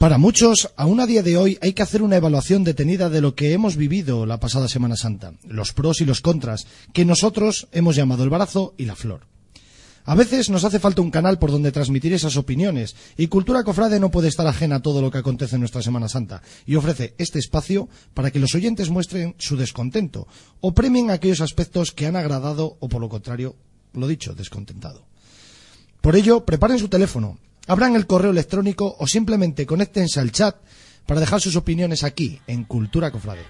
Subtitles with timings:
[0.00, 3.34] Para muchos, aún a día de hoy hay que hacer una evaluación detenida de lo
[3.34, 7.96] que hemos vivido la pasada Semana Santa, los pros y los contras, que nosotros hemos
[7.96, 9.26] llamado el barazo y la flor.
[10.06, 14.00] A veces nos hace falta un canal por donde transmitir esas opiniones, y Cultura Cofrade
[14.00, 17.14] no puede estar ajena a todo lo que acontece en nuestra Semana Santa, y ofrece
[17.18, 20.26] este espacio para que los oyentes muestren su descontento,
[20.62, 23.54] o premien aquellos aspectos que han agradado o por lo contrario,
[23.92, 25.04] lo dicho, descontentado.
[26.00, 27.36] Por ello, preparen su teléfono,
[27.70, 30.56] abran el correo electrónico o simplemente conéctense al chat
[31.06, 33.46] para dejar sus opiniones aquí, en Cultura Cofrade.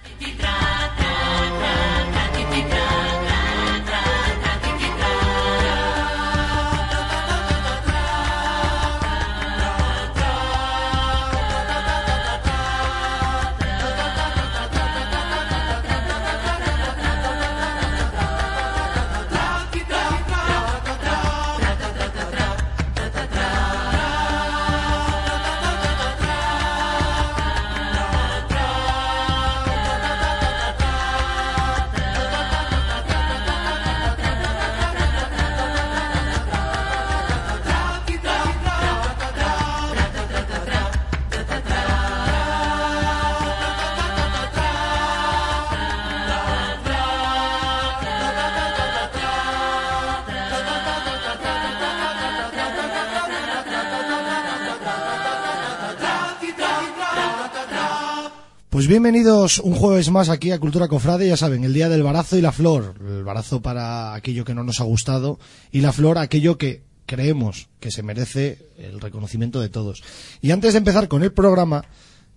[58.81, 62.35] Pues bienvenidos un jueves más aquí a Cultura Cofrade, ya saben, el día del barazo
[62.35, 62.95] y la flor.
[62.99, 65.37] El barazo para aquello que no nos ha gustado
[65.71, 70.01] y la flor aquello que creemos que se merece el reconocimiento de todos.
[70.41, 71.85] Y antes de empezar con el programa,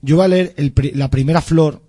[0.03, 1.81] yo voy a leer el la primera flor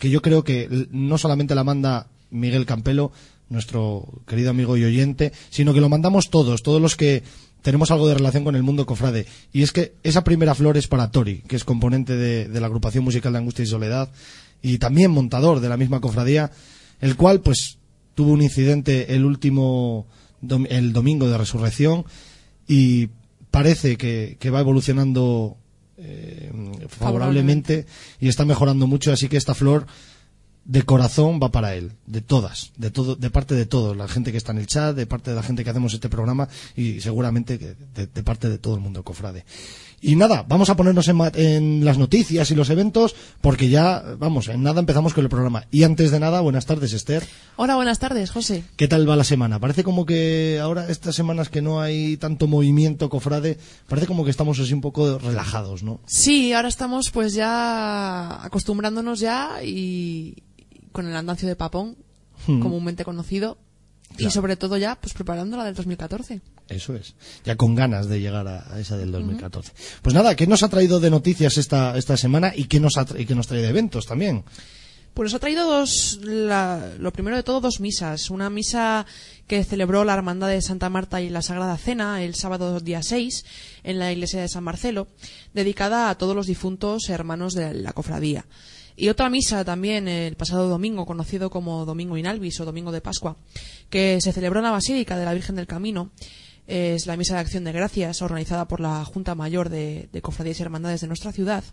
[0.00, 3.12] que yo creo que no solamente la manda Miguel Campelo,
[3.50, 7.22] nuestro querido amigo y oyente, sino que lo mandamos todos, todos los que
[7.62, 9.26] tenemos algo de relación con el mundo cofrade.
[9.52, 12.66] Y es que esa primera flor es para Tori, que es componente de, de la
[12.66, 14.10] agrupación musical de Angustia y Soledad,
[14.60, 16.50] y también montador de la misma cofradía,
[17.00, 17.78] el cual, pues,
[18.14, 20.06] tuvo un incidente el último,
[20.42, 22.04] dom- el domingo de resurrección,
[22.68, 23.08] y
[23.50, 25.56] parece que, que va evolucionando
[25.98, 26.50] eh,
[26.88, 27.86] favorablemente
[28.20, 29.86] y está mejorando mucho, así que esta flor
[30.64, 34.30] de corazón va para él, de todas, de todo, de parte de todos, la gente
[34.30, 37.00] que está en el chat, de parte de la gente que hacemos este programa y
[37.00, 39.44] seguramente de, de parte de todo el mundo cofrade.
[40.04, 44.48] Y nada, vamos a ponernos en, en las noticias y los eventos porque ya, vamos,
[44.48, 45.64] en nada empezamos con el programa.
[45.70, 47.22] Y antes de nada, buenas tardes, Esther.
[47.54, 48.64] Hola, buenas tardes, José.
[48.74, 49.60] ¿Qué tal va la semana?
[49.60, 54.32] Parece como que ahora, estas semanas que no hay tanto movimiento cofrade, parece como que
[54.32, 56.00] estamos así un poco relajados, ¿no?
[56.06, 60.34] Sí, ahora estamos pues ya acostumbrándonos ya y
[60.92, 61.96] con el andancio de Papón,
[62.46, 62.60] Hmm.
[62.60, 63.58] comúnmente conocido,
[64.18, 66.40] y sobre todo ya pues preparando la del 2014.
[66.68, 67.14] Eso es.
[67.44, 69.72] Ya con ganas de llegar a, a esa del 2014.
[70.02, 73.06] Pues nada, ¿qué nos ha traído de noticias esta, esta semana y qué nos, ha
[73.18, 74.44] y qué nos trae de eventos también?
[75.14, 78.30] Pues nos ha traído dos, la- lo primero de todo, dos misas.
[78.30, 79.04] Una misa
[79.46, 83.44] que celebró la Hermandad de Santa Marta y la Sagrada Cena el sábado día 6
[83.84, 85.08] en la iglesia de San Marcelo,
[85.52, 88.46] dedicada a todos los difuntos hermanos de la cofradía.
[88.96, 93.36] Y otra misa también el pasado domingo, conocido como Domingo Inalvis o Domingo de Pascua,
[93.88, 96.10] que se celebró en la Basílica de la Virgen del Camino.
[96.66, 100.62] Es la misa de acción de gracias organizada por la Junta Mayor de, Cofradías y
[100.62, 101.64] Hermandades de nuestra ciudad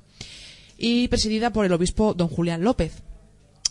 [0.78, 3.04] y presidida por el obispo don Julián López.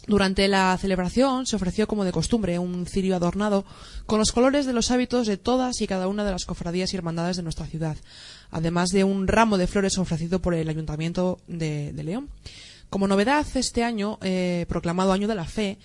[0.06, 3.64] Durante la celebración se ofreció como de costumbre un cirio adornado
[4.06, 6.96] con los colores de los hábitos de todas y cada una de las cofradías y
[6.96, 7.96] hermandades de nuestra ciudad,
[8.50, 12.30] además de un ramo de flores ofrecido por el Ayuntamiento de, de León.
[12.90, 15.78] Como novedad este año, eh, proclamado Año de la Fe,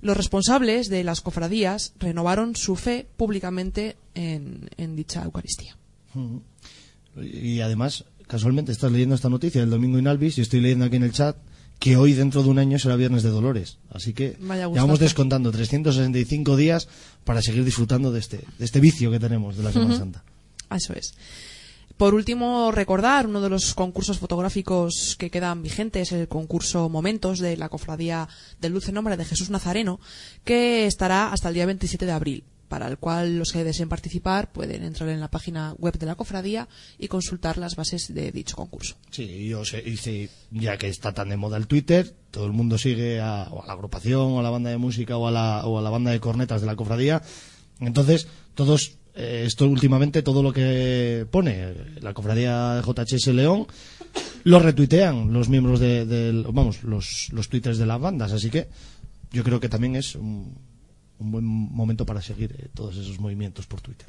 [0.00, 5.76] los responsables de las cofradías renovaron su fe públicamente en, en dicha Eucaristía.
[7.16, 11.04] Y además, casualmente estás leyendo esta noticia del domingo Inalvis y estoy leyendo aquí en
[11.04, 11.36] el chat
[11.78, 13.78] que hoy dentro de un año será Viernes de Dolores.
[13.90, 16.88] Así que ya vamos descontando 365 días
[17.24, 20.24] para seguir disfrutando de este, de este vicio que tenemos de la Semana Santa.
[20.70, 21.14] Eso es.
[21.98, 27.56] Por último, recordar uno de los concursos fotográficos que quedan vigentes, el concurso Momentos de
[27.56, 28.28] la Cofradía
[28.60, 29.98] del Dulce Nombre de Jesús Nazareno,
[30.44, 32.44] que estará hasta el día 27 de abril.
[32.68, 36.16] para el cual los que deseen participar pueden entrar en la página web de la
[36.16, 36.68] cofradía
[36.98, 38.96] y consultar las bases de dicho concurso.
[39.10, 43.20] Sí, yo y ya que está tan de moda el Twitter, todo el mundo sigue
[43.20, 45.78] a, o a la agrupación, o a la banda de música, o a la, o
[45.78, 47.22] a la banda de cornetas de la cofradía.
[47.80, 53.66] Entonces, todos, eh, esto últimamente, todo lo que pone la cofradía JHS León,
[54.44, 58.32] lo retuitean los miembros de, del- vamos, los, los twitters de las bandas.
[58.32, 58.68] Así que
[59.32, 60.56] yo creo que también es un,
[61.18, 64.06] un buen momento para seguir eh, todos esos movimientos por Twitter.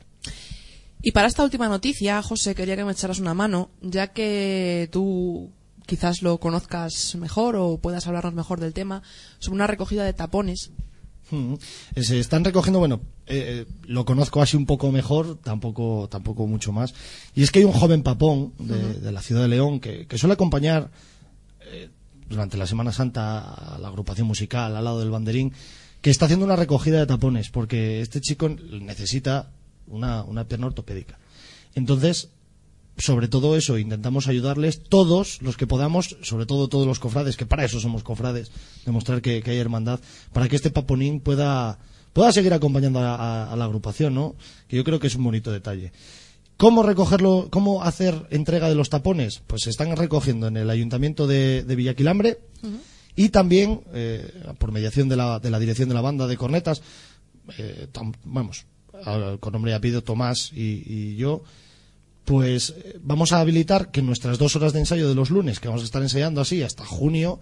[1.02, 5.50] Y para esta última noticia, José, quería que me echaras una mano, ya que tú
[5.86, 9.02] quizás lo conozcas mejor o puedas hablarnos mejor del tema,
[9.40, 10.72] sobre una recogida de tapones.
[11.32, 11.54] Mm.
[11.96, 16.48] Eh, Se están recogiendo, bueno, eh, eh, lo conozco así un poco mejor, tampoco, tampoco
[16.48, 16.94] mucho más.
[17.36, 20.18] Y es que hay un joven papón de, de la ciudad de León que, que
[20.18, 20.90] suele acompañar
[21.62, 21.90] eh,
[22.28, 23.40] durante la Semana Santa
[23.76, 25.54] a la agrupación musical al lado del banderín,
[26.02, 29.52] que está haciendo una recogida de tapones, porque este chico necesita
[29.88, 31.20] una, una pierna ortopédica.
[31.76, 32.30] Entonces,
[33.00, 37.46] sobre todo eso, intentamos ayudarles todos los que podamos, sobre todo todos los cofrades, que
[37.46, 38.52] para eso somos cofrades,
[38.86, 40.00] demostrar que, que hay hermandad,
[40.34, 41.80] para que este paponín pueda,
[42.14, 44.36] pueda seguir acompañando a, a- a la agrupación, ¿no?
[44.68, 45.92] Que yo creo que es un bonito detalle.
[46.58, 49.42] ¿Cómo recogerlo, cómo hacer entrega de los tapones?
[49.48, 52.40] Pues se están recogiendo en el ayuntamiento de, de Villaquilambre
[53.16, 56.82] y también, eh, por mediación de la, de la dirección de la banda de cornetas,
[57.58, 58.66] eh, tam- vamos,
[59.40, 61.44] con nombre y apellido Tomás y, y yo,
[62.30, 65.68] pues eh, vamos a habilitar que nuestras dos horas de ensayo de los lunes, que
[65.68, 67.40] vamos a estar ensayando así hasta junio,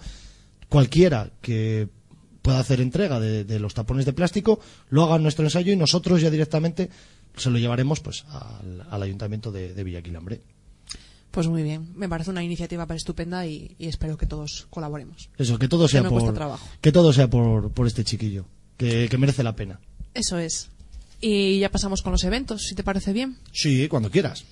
[0.70, 1.90] cualquiera que
[2.42, 5.76] pueda hacer entrega de, de los tapones de plástico, lo haga en nuestro ensayo y
[5.76, 6.90] nosotros ya directamente
[7.36, 10.40] se lo llevaremos pues al, al ayuntamiento de, de Villaquilambre.
[11.32, 15.30] Pues muy bien, me parece una iniciativa para estupenda y, y espero que todos colaboremos.
[15.38, 16.66] Eso, que todo sea por trabajo.
[16.80, 18.46] que todo sea por, por este chiquillo,
[18.78, 19.82] que, que merece la pena.
[20.14, 20.70] Eso es.
[21.20, 23.38] Y ya pasamos con los eventos, si te parece bien.
[23.52, 24.46] Sí, cuando quieras.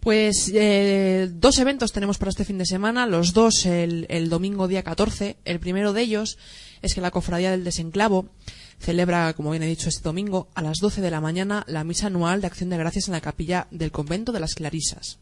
[0.00, 4.82] Pues eh, dos eventos tenemos para este fin de semana, los dos el, domingo día
[4.82, 5.36] 14.
[5.44, 6.38] El primero de ellos
[6.80, 8.30] es que la Cofradía del Desenclavo
[8.78, 12.06] celebra, como bien he dicho, este domingo a las 12 de la mañana la misa
[12.06, 15.18] anual de Acción de Gracias en la capilla del convento de las Clarisas.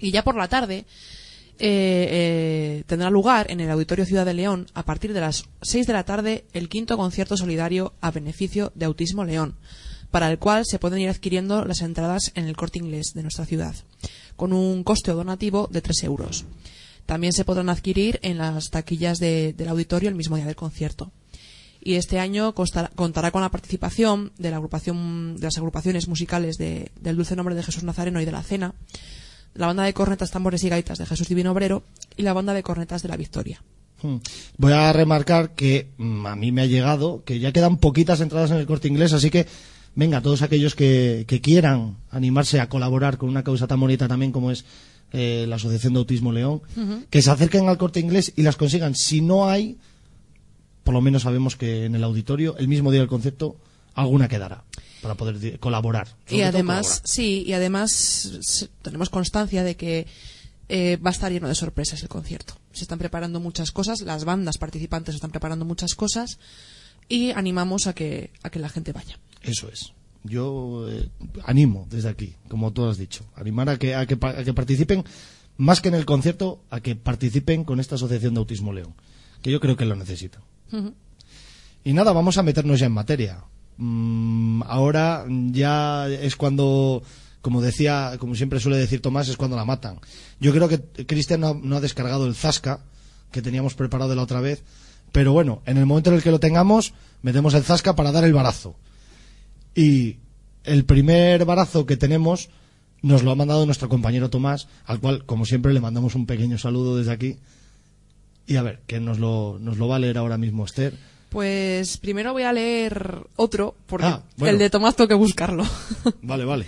[0.00, 0.84] Y ya por la tarde
[1.58, 5.86] eh, eh, tendrá lugar en el Auditorio Ciudad de León a partir de las 6
[5.86, 9.54] de la tarde el quinto concierto solidario a beneficio de Autismo León,
[10.10, 13.46] para el cual se pueden ir adquiriendo las entradas en el corte inglés de nuestra
[13.46, 13.74] ciudad,
[14.36, 16.44] con un coste donativo de 3 euros.
[17.06, 21.12] También se podrán adquirir en las taquillas de- del auditorio el mismo día del concierto.
[21.80, 26.90] Y este año contará con la participación de la agrupación de las agrupaciones musicales de-
[27.00, 28.74] del Dulce Nombre de Jesús Nazareno y de la Cena,
[29.54, 31.84] la banda de cornetas, tambores y gaitas de Jesús Divino Obrero
[32.16, 33.62] y la banda de cornetas de la Victoria.
[34.02, 34.16] Hmm.
[34.58, 38.50] Voy a remarcar que mm, a mí me ha llegado que ya quedan poquitas entradas
[38.50, 39.46] en el corte inglés, así que
[39.96, 44.30] venga, todos aquellos que, que quieran animarse a colaborar con una causa tan bonita también
[44.30, 44.64] como es
[45.12, 46.62] eh, la Asociación de Autismo León,
[47.10, 48.94] que se acerquen al corte inglés y las consigan.
[48.94, 49.78] Si no hay,
[50.84, 53.56] por lo menos sabemos que en el auditorio, el mismo día del concierto,
[53.94, 54.64] alguna quedará
[55.00, 56.08] para poder colaborar.
[56.28, 57.08] Y además, colaborar.
[57.08, 60.06] sí, y además tenemos constancia de que
[60.68, 62.54] eh, va a estar lleno de sorpresas el concierto.
[62.72, 66.38] Se están preparando muchas cosas, las bandas participantes están preparando muchas cosas
[67.08, 69.18] y animamos a que, a que la gente vaya.
[69.42, 69.92] Eso es.
[70.24, 71.08] Yo eh,
[71.44, 75.04] animo desde aquí, como tú has dicho, animar a que, a, que, a que participen,
[75.56, 78.94] más que en el concierto, a que participen con esta Asociación de Autismo León,
[79.42, 80.42] que yo creo que lo necesitan.
[81.84, 83.44] Y nada, vamos a meternos ya en materia.
[83.76, 87.02] Mm, ahora ya es cuando,
[87.40, 90.00] como decía, como siempre suele decir Tomás, es cuando la matan.
[90.40, 92.80] Yo creo que Cristian no, ha- no ha descargado el Zasca
[93.30, 94.64] que teníamos preparado la otra vez,
[95.12, 98.24] pero bueno, en el momento en el que lo tengamos, metemos el Zasca para dar
[98.24, 98.74] el barazo.
[99.76, 100.16] Y
[100.64, 102.48] el primer barazo que tenemos
[103.02, 106.58] nos lo ha mandado nuestro compañero Tomás, al cual, como siempre, le mandamos un pequeño
[106.58, 107.36] saludo desde aquí.
[108.48, 110.94] Y a ver, que nos lo, nos lo va a leer ahora mismo Esther.
[111.28, 114.52] Pues primero voy a leer otro, porque Ah, bueno.
[114.52, 115.64] el de Tomás tengo que buscarlo.
[116.22, 116.66] Vale, vale.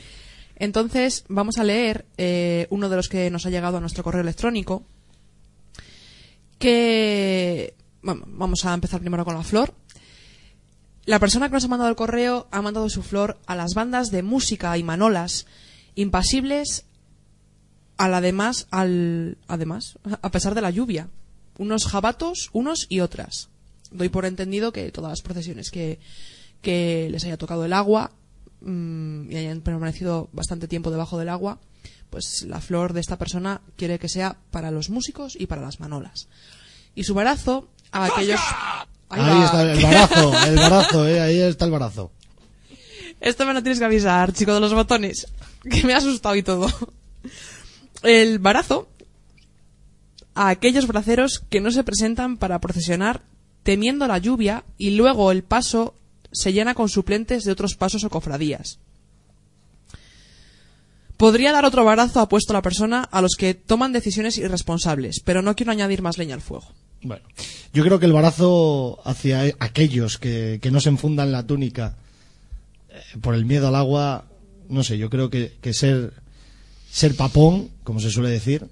[0.57, 4.21] Entonces, vamos a leer eh, uno de los que nos ha llegado a nuestro correo
[4.23, 4.83] electrónico.
[6.59, 7.75] Que.
[8.03, 9.73] Bueno, vamos a empezar primero con la flor.
[11.09, 14.11] La persona que nos ha mandado el correo ha mandado su flor a las bandas
[14.11, 15.47] de música y manolas
[15.95, 16.85] impasibles
[17.97, 21.09] al además, al, además, a pesar de la lluvia.
[21.57, 23.49] Unos jabatos, unos y otras.
[23.91, 25.99] Doy por entendido que todas las procesiones que,
[26.63, 28.13] les haya tocado el agua
[28.61, 31.59] mm, y hayan permanecido bastante tiempo debajo del agua,
[32.11, 35.81] pues la flor de esta persona quiere que sea para los músicos y para las
[35.81, 36.29] manolas.
[36.95, 38.41] Y su barazo a aquellos...
[39.09, 42.11] Ahí está el barazo, el barazo, eh, ahí está el barazo.
[43.21, 45.27] Esto me lo tienes que avisar, chico de los botones.
[45.69, 46.69] Que me ha asustado y todo.
[48.03, 48.89] El barazo
[50.35, 53.23] a aquellos braceros que no se presentan para procesionar
[53.65, 55.95] temiendo la lluvia y luego el paso
[56.31, 58.79] se llena con suplentes de otros pasos o cofradías.
[61.17, 65.43] Podría dar otro barazo apuesto a la persona a los que toman decisiones irresponsables, pero
[65.43, 66.69] no quiero añadir más leña al fuego.
[67.03, 67.25] Bueno,
[67.73, 71.97] yo creo que el barazo hacia aquellos que, que no se enfundan la túnica
[72.91, 74.25] eh, por el miedo al agua,
[74.69, 76.13] no sé, yo creo que, que ser,
[76.91, 78.67] ser papón, como se suele decir,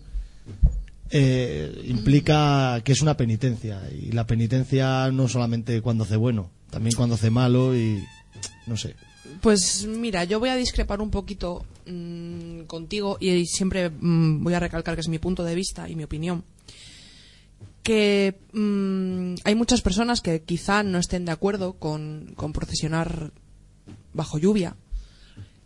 [1.11, 3.81] eh, implica que es una penitencia.
[3.93, 8.03] Y la penitencia no solamente cuando hace bueno, también cuando hace malo y
[8.67, 8.97] no sé.
[9.41, 14.61] Pues mira, yo voy a discrepar un poquito mm, contigo y siempre mm, voy a
[14.61, 16.43] recalcar que es mi punto de vista y mi opinión.
[17.87, 23.31] Que mm, hay muchas personas que quizá no estén de acuerdo con, con procesionar
[24.13, 24.75] bajo lluvia.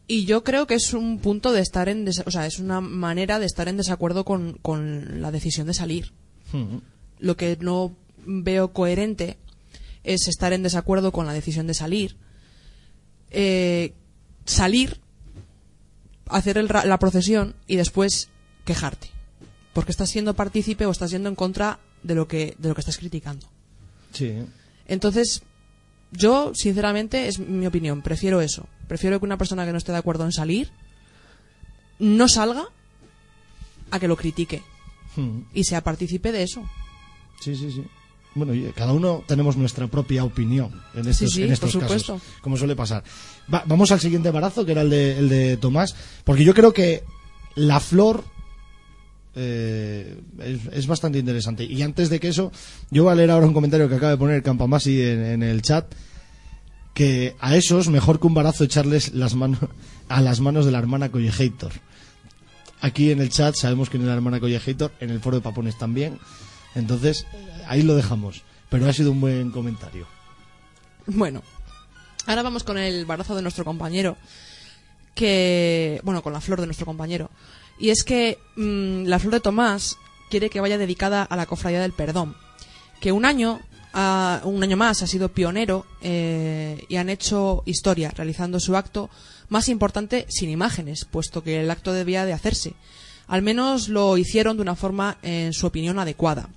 [0.06, 2.06] Y yo creo que es un punto de estar en.
[2.26, 6.12] O sea, es una manera de estar en desacuerdo con, con la decisión de salir.
[7.20, 7.96] Lo que no
[8.26, 9.38] veo coherente
[10.04, 12.16] es estar en desacuerdo con la decisión de salir.
[13.30, 13.94] Eh,
[14.44, 15.00] salir,
[16.26, 18.28] hacer el ra- la procesión y después
[18.66, 19.08] quejarte.
[19.72, 22.80] Porque estás siendo partícipe o estás yendo en contra de lo que, de lo que
[22.80, 23.46] estás criticando.
[24.12, 24.34] Sí.
[24.86, 25.42] Entonces,
[26.12, 28.66] yo, sinceramente, es mi opinión, prefiero eso.
[28.88, 30.70] Prefiero que una persona que no esté de acuerdo en salir
[31.98, 32.64] no salga
[33.90, 34.62] a que lo critique
[35.16, 35.40] Mm.
[35.52, 36.62] y sea partícipe de eso.
[37.40, 37.84] Sí, sí, sí.
[38.36, 42.26] Bueno, cada uno tenemos nuestra propia opinión en estos, sí, en estos por casos, supuesto.
[42.42, 43.02] como suele pasar.
[43.52, 46.72] Va- vamos al siguiente embarazo, que era el de, el de Tomás, porque yo creo
[46.72, 47.02] que
[47.56, 48.22] la flor
[49.34, 51.64] eh, es, es bastante interesante.
[51.64, 52.52] Y antes de que eso,
[52.90, 55.62] yo voy a leer ahora un comentario que acaba de poner Campamasi en, en el
[55.62, 55.92] chat,
[56.94, 59.60] que a esos mejor que un barazo echarles las manos
[60.08, 61.72] a las manos de la hermana Collegator.
[62.80, 65.76] Aquí en el chat sabemos quién es la hermana Collegator, en el foro de Papones
[65.78, 66.18] también.
[66.74, 67.26] Entonces,
[67.66, 68.42] ahí lo dejamos.
[68.68, 70.06] Pero ha sido un buen comentario.
[71.06, 71.42] Bueno,
[72.26, 74.16] ahora vamos con el barazo de nuestro compañero,
[75.14, 77.30] que, bueno, con la flor de nuestro compañero.
[77.80, 79.96] Y es que mm, la flor de Tomás
[80.28, 82.36] quiere que vaya dedicada a la cofradía del perdón,
[83.00, 83.60] que un año,
[83.94, 89.10] ah, un año más ha sido pionero eh, y han hecho historia realizando su acto
[89.48, 92.74] más importante sin imágenes, puesto que el acto debía de hacerse.
[93.26, 96.50] Al menos lo hicieron de una forma, en su opinión, adecuada.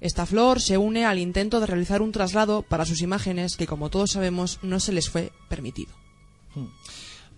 [0.00, 3.88] Esta flor se une al intento de realizar un traslado para sus imágenes que, como
[3.88, 5.92] todos sabemos, no se les fue permitido.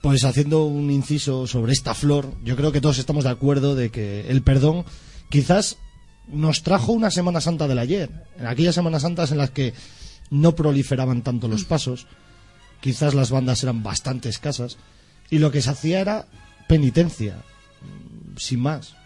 [0.05, 3.89] Pues haciendo un inciso sobre esta flor, yo creo que todos estamos de acuerdo de
[3.89, 4.85] que el perdón
[5.31, 5.79] quizás
[6.29, 8.11] nos trajo una Semana Santa del ayer.
[8.39, 9.73] En aquellas Semanas Santas en las que
[10.29, 12.07] no proliferaban tanto los pasos,
[12.83, 14.77] quizás las bandas eran bastante escasas,
[15.31, 16.27] y lo que se hacía era
[16.69, 17.37] penitencia,
[18.37, 18.97] sin más.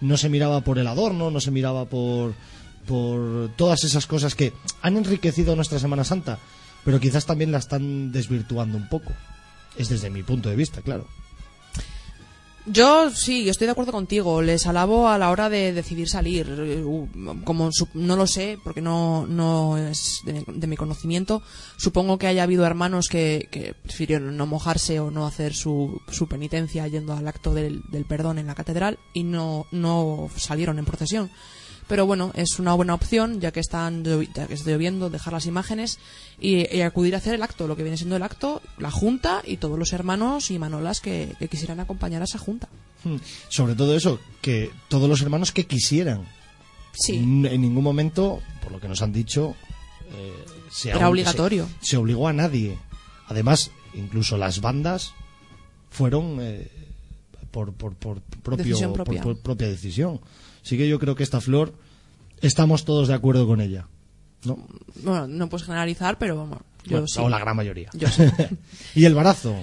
[0.00, 2.34] No se miraba por el adorno, no se miraba por,
[2.84, 4.52] por todas esas cosas que
[4.82, 6.40] han enriquecido nuestra Semana Santa,
[6.84, 9.12] pero quizás también la están desvirtuando un poco.
[9.78, 11.06] Es desde mi punto de vista, claro.
[12.68, 14.42] Yo sí, estoy de acuerdo contigo.
[14.42, 16.48] Les alabo a la hora de decidir salir.
[16.48, 17.08] Eh, u-
[17.44, 21.42] Como no lo sé, porque no, no es de, de mi conocimiento,
[21.76, 26.26] supongo que haya habido hermanos que, que prefirieron no mojarse o no hacer su, su
[26.26, 30.86] penitencia yendo al acto del, del perdón en la catedral y no, no salieron en
[30.86, 31.30] procesión.
[31.88, 34.02] Pero bueno, es una buena opción, ya que están
[34.34, 35.98] ya que está lloviendo, dejar las imágenes
[36.40, 39.40] y, y acudir a hacer el acto, lo que viene siendo el acto, la junta
[39.44, 42.68] y todos los hermanos y manolas que, que quisieran acompañar a esa junta.
[43.04, 43.16] Hmm.
[43.48, 46.24] Sobre todo eso, que todos los hermanos que quisieran.
[46.92, 47.14] Sí.
[47.16, 49.54] En ningún momento, por lo que nos han dicho,
[50.12, 51.68] eh, se Era obli- obligatorio.
[51.80, 52.78] Se, se obligó a nadie.
[53.28, 55.12] Además, incluso las bandas
[55.90, 56.68] fueron eh,
[57.50, 59.22] por, por, por propio, Decisión propia.
[59.22, 60.20] por propia decisión.
[60.66, 61.72] Así que yo creo que esta flor
[62.40, 63.86] estamos todos de acuerdo con ella.
[64.44, 64.58] ¿no?
[65.04, 67.20] Bueno, no puedes generalizar, pero bueno, yo Bueno, sí.
[67.20, 67.88] O la gran mayoría.
[67.94, 68.24] Yo sí.
[68.96, 69.54] y el barazo.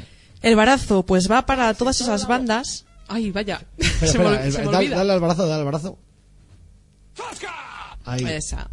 [0.42, 2.86] El barazo, pues va para todas esas bandas.
[3.10, 3.66] Ay, vaya.
[3.78, 4.96] Espera, se me, ol- espera, se el- me dale, olvida.
[4.96, 5.98] dale al brazo, dale al brazo.
[8.06, 8.24] Ahí.
[8.26, 8.70] Esa.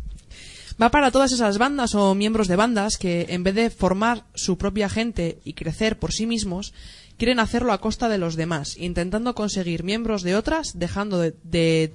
[0.80, 4.56] Va para todas esas bandas o miembros de bandas que, en vez de formar su
[4.56, 6.72] propia gente y crecer por sí mismos,
[7.18, 11.92] quieren hacerlo a costa de los demás, intentando conseguir miembros de otras, dejando de, de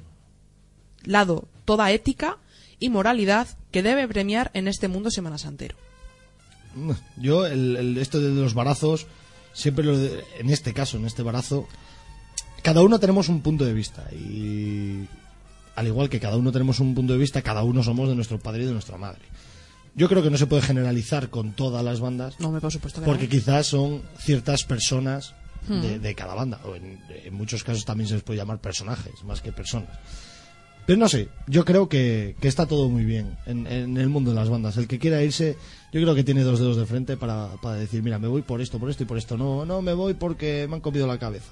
[1.06, 2.38] lado toda ética
[2.80, 5.76] y moralidad que debe premiar en este mundo semana santero.
[7.18, 9.08] Yo, el, el- esto de los barazos,
[9.54, 11.68] siempre lo de- en este caso, en este barazo,
[12.62, 14.08] cada uno tenemos un punto de vista.
[14.12, 15.06] Y
[15.76, 18.40] al igual que cada uno tenemos un punto de vista, cada uno somos de nuestro
[18.40, 19.22] padre y de nuestra madre.
[19.96, 23.00] Yo creo que no se puede generalizar con todas las bandas, No, me por supuesto
[23.00, 23.30] que porque no.
[23.30, 25.34] quizás son ciertas personas
[25.68, 25.82] Hmm.
[25.82, 26.60] de, de cada banda.
[26.66, 29.90] O en, en muchos casos también se les puede llamar personajes, más que personas.
[30.86, 34.30] Pero no sé, yo creo que, que está todo muy bien en, en el mundo
[34.32, 34.78] de las bandas.
[34.78, 35.58] El que quiera irse,
[35.92, 38.62] yo creo que tiene dos dedos de frente para, para decir, mira, me voy por
[38.62, 39.36] esto, por esto y por esto.
[39.36, 41.52] No, no, me voy porque me han comido la cabeza.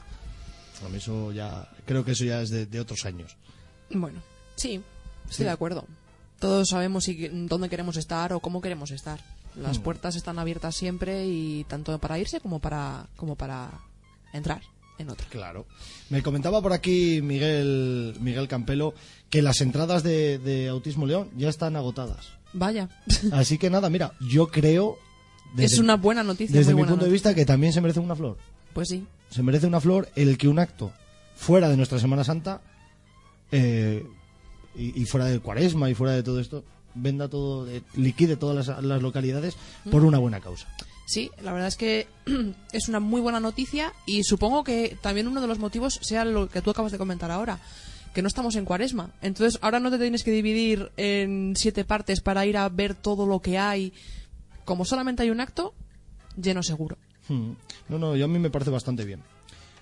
[0.86, 3.36] A mí eso ya, creo que eso ya es de, de otros años.
[3.90, 4.20] Bueno,
[4.56, 4.82] sí,
[5.24, 5.44] estoy Sí.
[5.46, 5.86] de acuerdo.
[6.40, 9.20] Todos sabemos si- dónde queremos estar o cómo queremos estar.
[9.56, 9.82] Las Mm.
[9.84, 13.70] puertas están abiertas siempre y tanto para irse como para como para
[14.34, 14.62] entrar
[14.98, 15.26] en otra.
[15.30, 15.66] Claro.
[16.10, 18.94] Me comentaba por aquí Miguel, Miguel Campelo
[19.30, 22.34] que las entradas de, de Autismo León ya están agotadas.
[22.54, 22.90] Vaya,
[23.32, 24.98] Así que nada, mira, yo creo,
[25.58, 26.56] es una buena noticia.
[26.56, 28.38] desde muy mi buena punto de vista, que también se merece una flor.
[28.74, 30.92] Pues sí, Se merece una flor el que un acto
[31.36, 32.62] fuera de nuestra Semana Santa
[33.52, 34.06] eh,
[34.76, 36.64] y, y fuera del Cuaresma y fuera de todo esto,
[36.96, 39.56] venda todo, eh, liquide todas las, las localidades
[39.92, 40.68] por una buena causa.
[41.06, 42.08] Sí, la verdad es que
[42.72, 46.50] es una muy buena noticia y supongo que también uno de los motivos sea lo
[46.50, 47.60] que tú acabas de comentar ahora.
[48.14, 49.10] Que no estamos en cuaresma.
[49.24, 53.26] Entonces, ahora no te tienes que dividir en siete partes para ir a ver todo
[53.26, 53.92] lo que hay.
[54.66, 55.74] Como solamente hay un acto,
[56.40, 56.98] lleno seguro.
[57.28, 57.54] Hmm.
[57.90, 59.22] No, no, y a mí me parece bastante bien.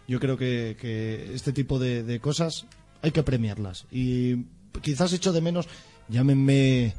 [0.08, 2.66] Yo creo que, este tipo de, cosas
[3.02, 3.86] hay que premiarlas.
[3.92, 4.46] Y
[4.82, 5.68] quizás echo de menos,
[6.08, 6.94] llámenme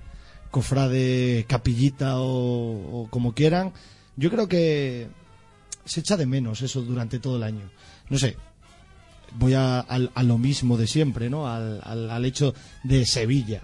[0.51, 3.73] cofrade, capillita o como quieran.
[4.17, 5.09] Yo creo que
[5.85, 7.71] se echa de menos eso durante todo el año.
[8.09, 8.37] No sé,
[9.39, 11.49] voy a, al- a lo mismo de siempre, ¿no?
[11.49, 12.55] Al, hecho
[12.85, 13.63] de Sevilla,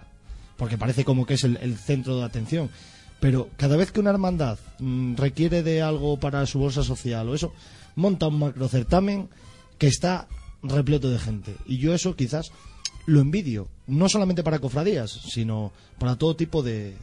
[0.57, 2.71] porque parece como que es el, centro de atención.
[3.21, 7.35] Pero cada vez que una hermandad mm, requiere de algo para su bolsa social o
[7.35, 7.53] eso,
[7.97, 9.29] monta un macrocertamen
[9.77, 10.29] que está
[10.63, 11.57] repleto de gente.
[11.67, 12.51] Y yo eso quizás
[13.07, 16.95] lo envidio, no solamente para cofradías, sino para todo tipo de,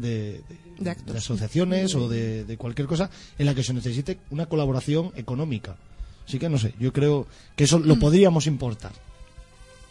[0.00, 0.42] de,
[0.78, 5.76] de- De asociaciones o de, cualquier cosa en la que se necesite una colaboración económica.
[6.26, 7.26] Así que no sé, yo creo
[7.56, 8.92] que eso lo podríamos importar,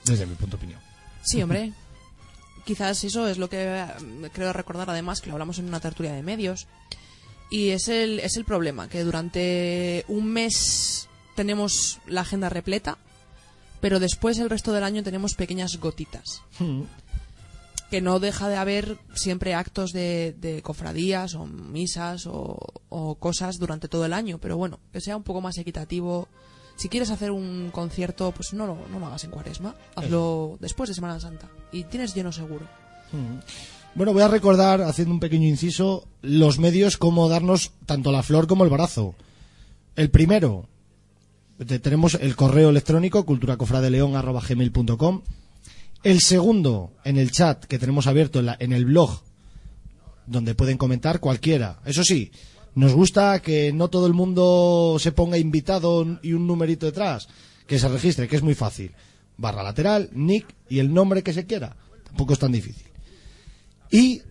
[0.05, 0.79] desde mi punto de opinión.
[1.23, 1.73] Sí, hombre.
[2.65, 3.85] Quizás eso es lo que eh,
[4.31, 6.67] creo recordar además que lo hablamos en una tertulia de medios.
[7.51, 12.99] Y es el, es el problema, que durante un mes tenemos la agenda repleta,
[13.81, 16.43] pero después el resto del año tenemos pequeñas gotitas.
[16.59, 16.81] Hmm.
[17.89, 22.57] Que no deja de haber siempre actos de, de cofradías o misas o,
[22.89, 26.27] o cosas durante todo el año, pero bueno, que sea un poco más equitativo.
[26.75, 30.87] Si quieres hacer un concierto, pues no lo, no lo hagas en cuaresma, hazlo después
[30.87, 32.65] de Semana Santa y tienes lleno seguro.
[33.95, 38.45] Bueno, voy a recordar, haciendo un pequeño inciso, los medios cómo darnos tanto la flor
[38.47, 39.15] como el brazo.
[39.95, 40.67] El primero,
[41.65, 45.21] te- tenemos el correo electrónico culturacofradeleon.com.
[46.03, 49.21] El segundo, en el chat que tenemos abierto en, la- en el blog,
[50.25, 51.79] donde pueden comentar cualquiera.
[51.85, 52.31] Eso sí,
[52.75, 57.27] nos gusta que no todo el mundo se ponga invitado y un numerito detrás,
[57.67, 58.91] que se registre, que es muy fácil.
[59.37, 61.75] Barra lateral, nick y el nombre que se quiera.
[62.05, 62.87] Tampoco es tan difícil.
[63.91, 64.21] Y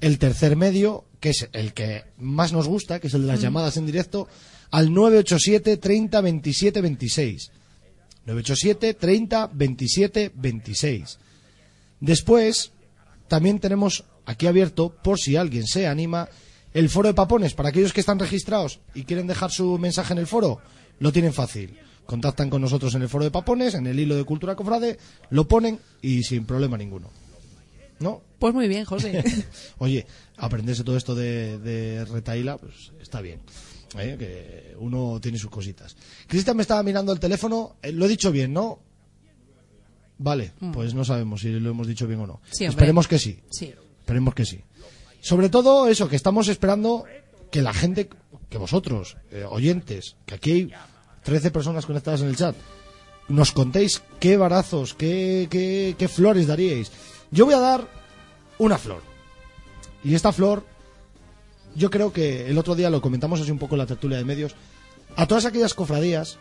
[0.00, 3.40] el tercer medio, que es el que más nos gusta, que es el de las
[3.40, 4.28] llamadas en directo,
[4.70, 7.50] al 987 30 27 26.
[8.26, 11.18] 987 30 27 26.
[12.00, 12.72] Después,
[13.28, 16.28] también tenemos aquí abierto, por si alguien se anima,
[16.74, 17.54] el foro de papones.
[17.54, 20.60] Para aquellos que están registrados y quieren dejar su mensaje en el foro,
[20.98, 21.78] lo tienen fácil.
[22.04, 24.98] Contactan con nosotros en el foro de papones, en el hilo de Cultura Cofrade,
[25.30, 27.10] lo ponen y sin problema ninguno.
[27.98, 28.22] ¿No?
[28.38, 29.24] Pues muy bien, José.
[29.78, 33.40] Oye, aprenderse todo esto de, de retaila, pues está bien.
[33.98, 34.16] ¿Eh?
[34.18, 35.96] Que uno tiene sus cositas.
[36.26, 38.80] Cristian me estaba mirando el teléfono, eh, lo he dicho bien, ¿no?
[40.18, 42.34] Vale, pues no sabemos si lo hemos dicho bien o no.
[42.34, 42.52] Mm.
[42.52, 42.64] Sí.
[42.64, 43.38] Esperemos que sí.
[43.50, 43.74] Sí.
[44.00, 44.60] Esperemos que sí.
[45.20, 47.04] Sobre todo eso, que estamos esperando
[47.50, 48.08] que la gente,
[48.48, 50.72] que vosotros, eh, oyentes, que aquí hay
[51.24, 52.56] 13 personas conectadas en el chat,
[53.28, 56.92] nos contéis qué barazos, qué, qué, qué flores daríais.
[57.30, 57.88] Yo voy a dar
[58.58, 59.02] una flor.
[60.04, 60.64] Y esta flor,
[61.76, 64.24] yo creo que el otro día lo comentamos así un poco en la tertulia de
[64.24, 64.54] medios,
[65.14, 66.38] a todas aquellas cofradías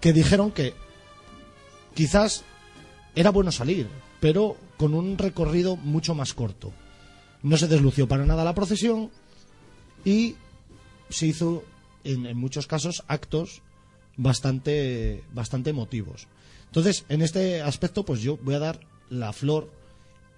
[0.00, 0.74] que dijeron que
[1.94, 2.44] quizás
[3.14, 3.88] era bueno salir,
[4.20, 6.72] pero con un recorrido mucho más corto.
[7.42, 9.10] No se deslució para nada la procesión
[10.04, 10.36] y
[11.08, 11.64] se hizo,
[12.04, 13.62] en, en muchos casos, actos
[14.16, 16.28] bastante, bastante emotivos.
[16.66, 19.70] Entonces, en este aspecto, pues yo voy a dar la flor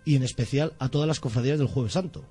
[0.04, 2.24] y en especial a todas las cofradías del Jueves Santo.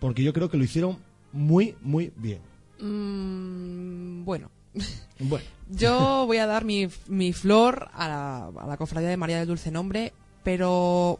[0.00, 0.98] Porque yo creo que lo hicieron
[1.32, 2.40] muy, muy bien.
[2.80, 4.50] Mm, bueno,
[5.18, 9.38] Bueno, yo voy a dar mi, mi flor a la, a la cofradía de María
[9.38, 11.18] del Dulce Nombre, pero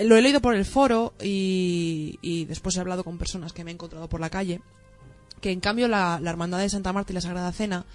[0.00, 3.70] lo he leído por el foro y, y después he hablado con personas que me
[3.70, 4.60] he encontrado por la calle,
[5.40, 7.86] que en cambio la, la Hermandad de Santa Marta y la Sagrada Cena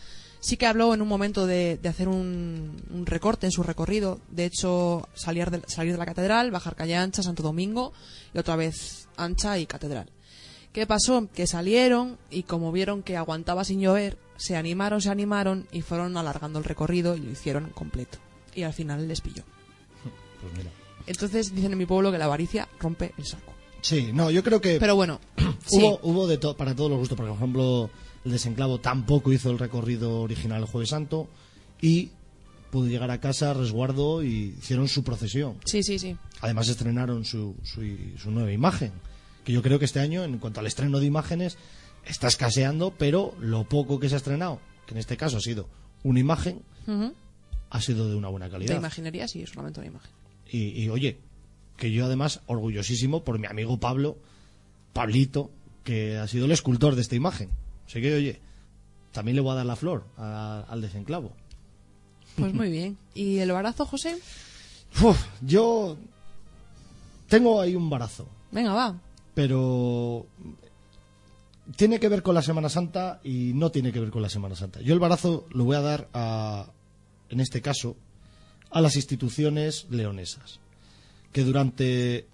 [0.44, 4.20] sí que habló en un momento de, de hacer un, un recorte en su recorrido.
[4.30, 7.94] De hecho, salir de, salir de la catedral, bajar calle ancha, Santo Domingo,
[8.34, 10.10] y otra vez ancha y catedral.
[10.74, 11.28] ¿Qué pasó?
[11.34, 16.18] Que salieron y como vieron que aguantaba sin llover, se animaron, se animaron y fueron
[16.18, 18.18] alargando el recorrido y lo hicieron completo.
[18.56, 19.44] Y al final les pilló.
[20.42, 20.72] Pues mira.
[21.06, 23.54] Entonces dicen en mi pueblo que la avaricia rompe el saco.
[23.82, 25.20] Sí, no, yo creo que Pero bueno,
[25.66, 25.78] sí.
[25.78, 27.16] hubo, hubo de to- para todos los gustos.
[27.18, 27.90] Porque, por ejemplo,
[28.26, 31.28] el desenclavo tampoco hizo el recorrido original el Jueves Santo
[31.82, 32.10] y
[32.72, 35.58] pudo llegar a casa, resguardo y hicieron su procesión.
[35.66, 36.18] Sí, sí, sí.
[36.42, 37.82] Además estrenaron su, su,
[38.18, 38.92] su nueva imagen,
[39.44, 41.58] que yo creo que este año, en cuanto al estreno de imágenes,
[42.06, 45.70] está escaseando, pero lo poco que se ha estrenado, que en este caso ha sido
[46.04, 46.62] una imagen,
[47.70, 48.76] ha sido de una buena De calidad.
[48.78, 50.12] imaginería, sí, solamente una imagen.
[50.50, 51.20] Y, y, oye,
[51.78, 54.18] que yo además orgullosísimo por mi amigo Pablo,
[54.94, 55.52] Pablito,
[55.84, 57.50] que ha sido el escultor de esta imagen.
[57.86, 58.40] Así que, oye,
[59.12, 61.34] también le voy a dar la flor a- al desenclavo.
[62.38, 62.98] Pues muy bien.
[63.14, 64.18] ¿Y el barazo, José?
[65.02, 65.98] Uf, yo
[67.28, 68.28] tengo ahí un barazo.
[68.52, 69.00] Venga, va.
[69.34, 70.28] pero
[71.76, 74.56] tiene que ver con la Semana Santa y no tiene que ver con la Semana
[74.56, 74.82] Santa.
[74.82, 76.68] Yo el barazo lo voy a dar a,
[77.30, 77.96] en este caso,
[78.70, 80.60] a las instituciones leonesas,
[81.32, 82.28] que durante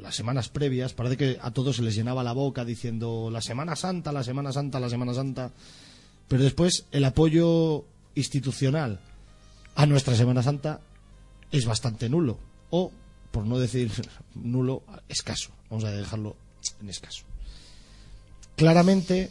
[0.00, 3.76] las semanas previas parece que a todos se les llenaba la boca diciendo la Semana
[3.76, 5.52] Santa, la Semana Santa, la Semana Santa,
[6.28, 9.00] pero después el apoyo institucional
[9.74, 10.80] a nuestra Semana Santa
[11.50, 12.38] es bastante nulo.
[12.70, 12.90] O
[13.30, 13.90] por no decir
[14.34, 15.50] nulo escaso.
[15.70, 16.36] Vamos a dejarlo
[16.80, 17.24] en escaso.
[18.56, 19.30] Claramente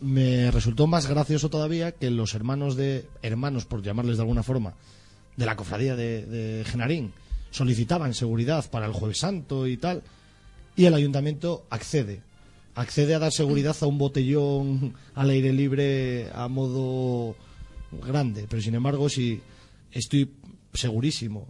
[0.00, 4.74] me resultó más gracioso todavía que los hermanos de hermanos por llamarles de alguna forma
[5.36, 7.12] de la cofradía de, de Genarín
[7.52, 10.02] solicitaban seguridad para el jueves santo y tal
[10.74, 12.22] y el ayuntamiento accede.
[12.74, 17.36] Accede a dar seguridad a un botellón al aire libre a modo
[18.06, 18.46] grande.
[18.48, 19.40] Pero sin embargo si
[19.92, 20.32] estoy
[20.72, 21.46] segurísimo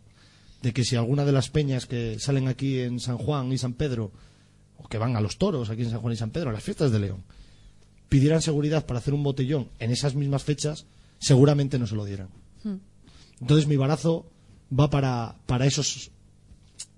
[0.63, 3.75] de que si alguna de las peñas que salen aquí en San Juan y San
[3.75, 4.11] Pedro
[4.79, 6.63] o que van a los toros aquí en San Juan y San Pedro a las
[6.63, 7.23] fiestas de León
[8.09, 10.87] pidieran seguridad para hacer un botellón en esas mismas fechas
[11.19, 12.29] seguramente no se lo dieran.
[13.41, 14.27] Entonces mi barazo
[14.79, 16.11] va para, para esos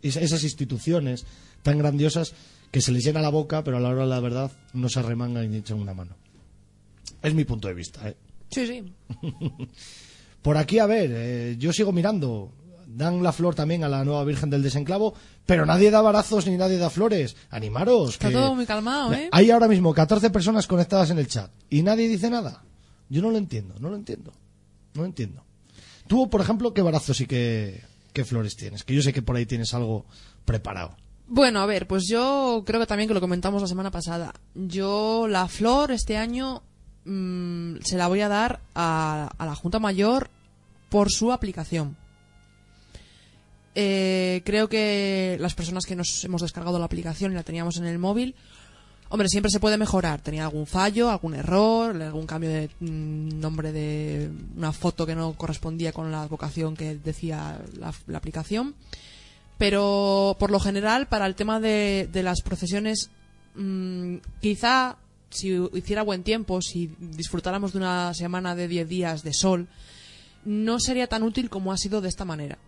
[0.02, 1.24] esa- esas instituciones
[1.62, 2.32] tan grandiosas
[2.70, 4.98] que se les llena la boca, pero a la hora de la verdad no se
[5.00, 6.16] arremangan ni echan una mano.
[7.22, 8.08] Es mi punto de vista.
[8.08, 8.16] ¿eh?
[8.50, 8.92] Sí, sí.
[10.42, 12.52] Por aquí, a ver, eh, yo sigo mirando.
[12.86, 15.14] Dan la flor también a la nueva Virgen del Desenclavo,
[15.46, 17.34] pero nadie da barazos ni nadie da flores.
[17.50, 18.10] Animaros.
[18.10, 19.28] Está que- todo muy calmado, ¿eh?
[19.32, 22.62] Hay ahora mismo 14 personas conectadas en el chat y nadie dice nada.
[23.08, 24.32] Yo no lo entiendo, no lo entiendo.
[24.94, 25.42] No lo entiendo.
[26.06, 28.84] Tú, por ejemplo, ¿qué barazos y qué, qué flores tienes?
[28.84, 30.06] Que yo sé que por ahí tienes algo
[30.44, 30.96] preparado.
[31.26, 34.34] Bueno, a ver, pues yo creo que también que lo comentamos la semana pasada.
[34.54, 36.62] Yo la flor este año
[37.04, 40.30] mm, se la voy a dar a, a la Junta Mayor
[40.90, 41.96] por su aplicación.
[43.74, 47.86] Eh, creo que las personas que nos hemos descargado la aplicación y la teníamos en
[47.86, 48.36] el móvil,
[49.08, 50.20] hombre, siempre se puede mejorar.
[50.20, 55.34] Tenía algún fallo, algún error, algún cambio de mm, nombre de una foto que no
[55.34, 58.74] correspondía con la vocación que decía la, aplicación
[59.56, 63.10] pero por lo general para el tema de, de las procesiones
[63.54, 64.96] mm, quizá
[65.30, 69.68] si hiciera buen tiempo si disfrutáramos de una semana de 10 días de sol
[70.44, 72.58] no sería tan útil como ha sido de esta manera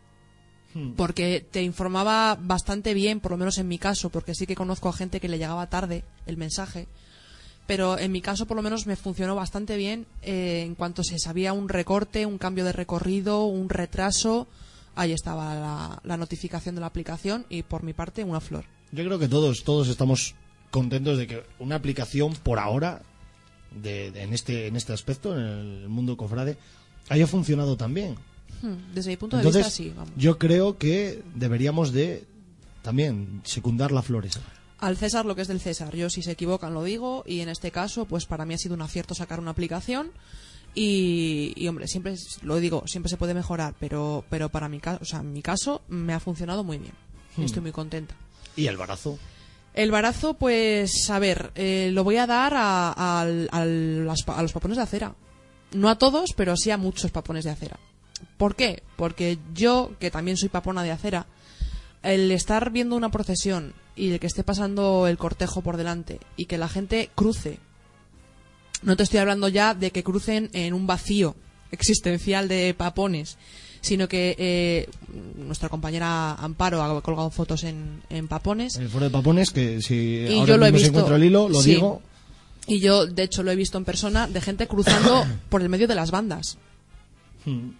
[0.97, 4.89] porque te informaba bastante bien por lo menos en mi caso porque sí que conozco
[4.89, 6.87] a gente que le llegaba tarde el mensaje
[7.67, 11.19] pero en mi caso por lo menos me funcionó bastante bien eh, en cuanto se
[11.19, 14.47] sabía un recorte, un cambio de recorrido, un retraso,
[14.95, 18.65] ahí estaba la, la notificación de la aplicación y por mi parte una flor.
[18.93, 20.37] Yo creo que todos, todos estamos
[20.71, 23.03] contentos de que una aplicación por ahora,
[23.73, 26.57] de, de- en, este, en este aspecto, en el mundo cofrade,
[27.09, 28.13] haya funcionado también.
[28.13, 28.19] Hmm,
[28.95, 30.13] Desde mi punto de Entonces, vista sí, vamos.
[30.17, 32.25] yo creo que deberíamos de
[32.83, 34.39] también secundar la flores.
[34.79, 37.49] Al César lo que es del César, yo si se equivocan lo digo y en
[37.49, 40.11] este caso pues para mí ha sido un acierto sacar una aplicación
[40.75, 44.99] y, y, hombre, siempre lo digo, siempre se puede mejorar, pero pero para mi caso,
[45.03, 46.93] o sea, en mi caso me ha funcionado muy bien.
[47.37, 47.43] Hmm.
[47.43, 48.15] Estoy muy contenta.
[48.57, 49.19] Y el barazo.
[49.73, 54.39] El barazo, pues, a ver, eh, lo voy a dar a, a- a las pa-
[54.39, 55.15] a los papones de acera.
[55.73, 57.79] No a todos, pero sí a muchos papones de acera.
[58.37, 58.83] ¿Por qué?
[58.97, 61.27] Porque yo, que también soy papona de acera,
[62.03, 66.45] el estar viendo una procesión y el que esté pasando el cortejo por delante y
[66.47, 67.59] que la gente cruce,
[68.83, 71.35] no te estoy hablando ya de que crucen en un vacío
[71.71, 73.39] existencial de papones,
[73.81, 74.89] sino que eh,
[75.37, 78.77] nuestra compañera Amparo ha colgado fotos en, en Papones.
[78.77, 79.95] En el foro de Papones, que si
[80.29, 80.89] Y ahora yo lo he se visto.
[80.89, 81.75] encuentra el hilo, lo Sí.
[81.75, 82.03] digo.
[82.69, 85.87] Y yo, de hecho, lo he visto en persona de gente cruzando por el medio
[85.89, 86.59] de las bandas.
[87.45, 87.71] Hmm.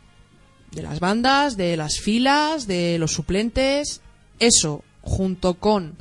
[0.73, 4.01] De las bandas, de las filas, de los suplentes.
[4.39, 5.95] Eso, junto con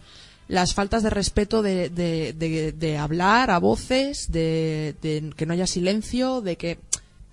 [0.48, 5.54] las faltas de respeto de, de, de- de hablar a voces, de, de que no
[5.54, 6.78] haya silencio, de que...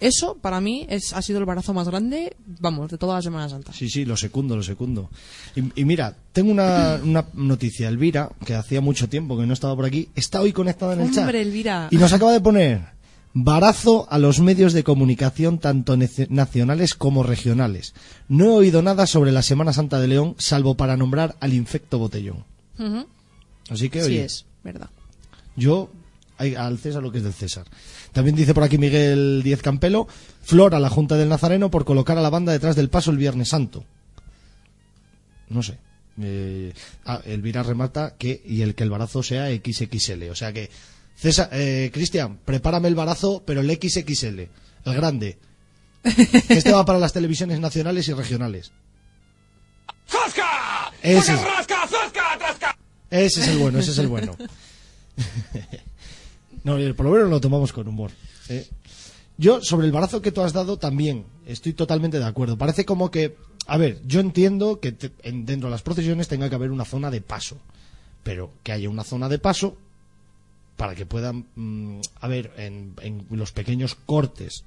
[0.00, 3.48] Eso, para mí, es, ha sido el barazo más grande, vamos, de toda la Semana
[3.48, 3.72] Santa.
[3.72, 5.08] Sí, sí, lo secundo, lo secundo.
[5.54, 7.86] Y, y mira, tengo una, una noticia.
[7.86, 11.10] Elvira, que hacía mucho tiempo que no estaba por aquí, está hoy conectada en el
[11.10, 11.18] chat.
[11.18, 11.86] Hombre, Elvira.
[11.92, 12.80] Y nos acaba de poner
[13.34, 17.94] barazo a los medios de comunicación tanto nacionales como regionales.
[18.28, 21.98] No he oído nada sobre la Semana Santa de León, salvo para nombrar al infecto
[21.98, 22.44] botellón.
[23.70, 24.90] Así que, Sí oye, es, verdad.
[25.56, 25.90] yo
[26.38, 27.66] al César lo que es del César.
[28.12, 30.08] También dice por aquí Miguel Díez Campelo,
[30.42, 33.16] flor a la Junta del Nazareno por colocar a la banda detrás del paso el
[33.16, 33.84] Viernes Santo.
[35.48, 35.78] No sé.
[36.20, 36.74] Eh,
[37.06, 40.30] ah, Elvira remata que y el que el barazo sea XXL.
[40.30, 40.70] O sea que,
[41.22, 44.50] César, eh, Cristian, prepárame el barazo, pero el XXL, el
[44.94, 45.38] grande.
[46.48, 48.72] Este va para las televisiones nacionales y regionales.
[51.00, 51.40] Ese es,
[53.10, 54.36] ese es el bueno, ese es el bueno.
[56.64, 58.12] No, por lo menos lo tomamos con humor.
[58.48, 58.66] ¿eh?
[59.36, 62.56] Yo, sobre el barazo que tú has dado, también estoy totalmente de acuerdo.
[62.56, 66.48] Parece como que, a ver, yo entiendo que te- en- dentro de las procesiones tenga
[66.48, 67.58] que haber una zona de paso,
[68.22, 69.76] pero que haya una zona de paso
[70.76, 74.64] para que puedan, mm, a ver, en, en los pequeños cortes,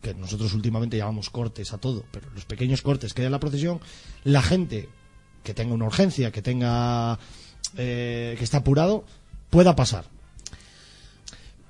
[0.00, 3.40] que nosotros últimamente llamamos cortes a todo, pero los pequeños cortes que hay en la
[3.40, 3.80] procesión,
[4.24, 4.88] la gente
[5.42, 7.18] que tenga una urgencia, que tenga,
[7.76, 9.04] eh, que está apurado,
[9.50, 10.06] pueda pasar.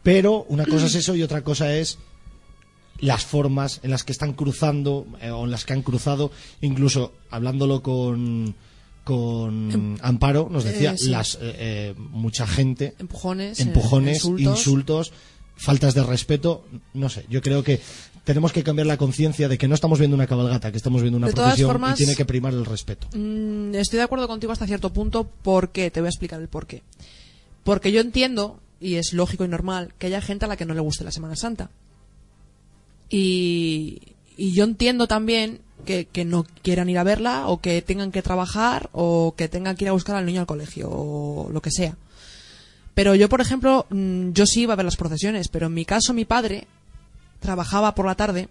[0.02, 1.98] Pero una cosa es eso y otra cosa es
[2.98, 7.14] las formas en las que están cruzando eh, o en las que han cruzado, incluso
[7.30, 8.54] hablándolo con
[9.04, 11.08] con Amparo nos decía Eh, sí.
[11.10, 14.58] las eh, eh, mucha gente Empujones, empujones, insultos.
[14.58, 15.12] insultos,
[15.56, 17.80] faltas de respeto, no sé, yo creo que
[18.24, 21.16] tenemos que cambiar la conciencia de que no estamos viendo una cabalgata, que estamos viendo
[21.16, 21.32] una De
[21.64, 23.08] formas- y tiene que primar el respeto.
[23.16, 25.24] Mm, estoy de acuerdo contigo hasta cierto punto.
[25.42, 25.90] ¿Por qué?
[25.90, 26.82] Te voy a explicar el por qué.
[27.64, 30.74] Porque yo entiendo, y es lógico y normal, que haya gente a la que no
[30.74, 31.70] le guste la Semana Santa.
[33.08, 34.00] Y,
[34.36, 38.90] y yo entiendo también que, no quieran ir a verla, o que tengan que trabajar,
[38.92, 41.96] o que tengan que ir a buscar al niño al colegio, o lo que sea.
[42.94, 45.84] Pero yo, por ejemplo, mm, yo sí iba a ver las procesiones, pero en mi
[45.84, 46.66] caso mi padre
[47.40, 48.48] trabajaba por la tarde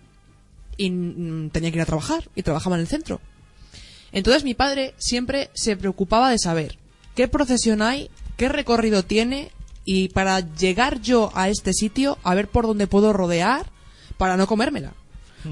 [0.77, 3.21] y mm, tenía que ir a trabajar, y trabajaba en el centro.
[4.11, 6.77] Entonces mi padre siempre se preocupaba de saber
[7.15, 9.51] qué procesión hay, qué recorrido tiene
[9.85, 13.67] y para llegar yo a este sitio a ver por dónde puedo rodear
[14.17, 14.93] para no comérmela.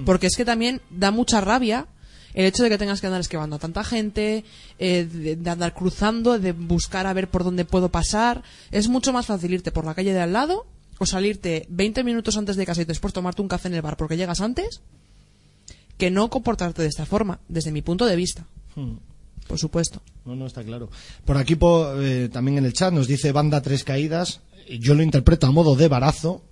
[0.06, 1.88] Porque es que también da mucha rabia
[2.34, 4.43] el hecho de que tengas que andar esquivando a tanta gente,
[4.80, 8.43] eh, de, de andar cruzando, de buscar a ver por dónde puedo pasar.
[8.71, 10.67] Es mucho más fácil irte por la calle de al lado
[11.00, 13.97] o salirte 20 minutos antes de casa y después tomarte un café en el bar
[13.97, 14.82] porque llegas antes
[15.97, 18.45] que no comportarte de esta forma, desde mi punto de vista.
[18.76, 18.97] Hmm.
[19.47, 20.02] Por supuesto.
[20.26, 20.89] No, no, está claro.
[21.26, 24.41] Por aquí po- eh, también en el chat nos dice banda tres caídas.
[24.80, 26.43] Yo lo interpreto a modo de barazo.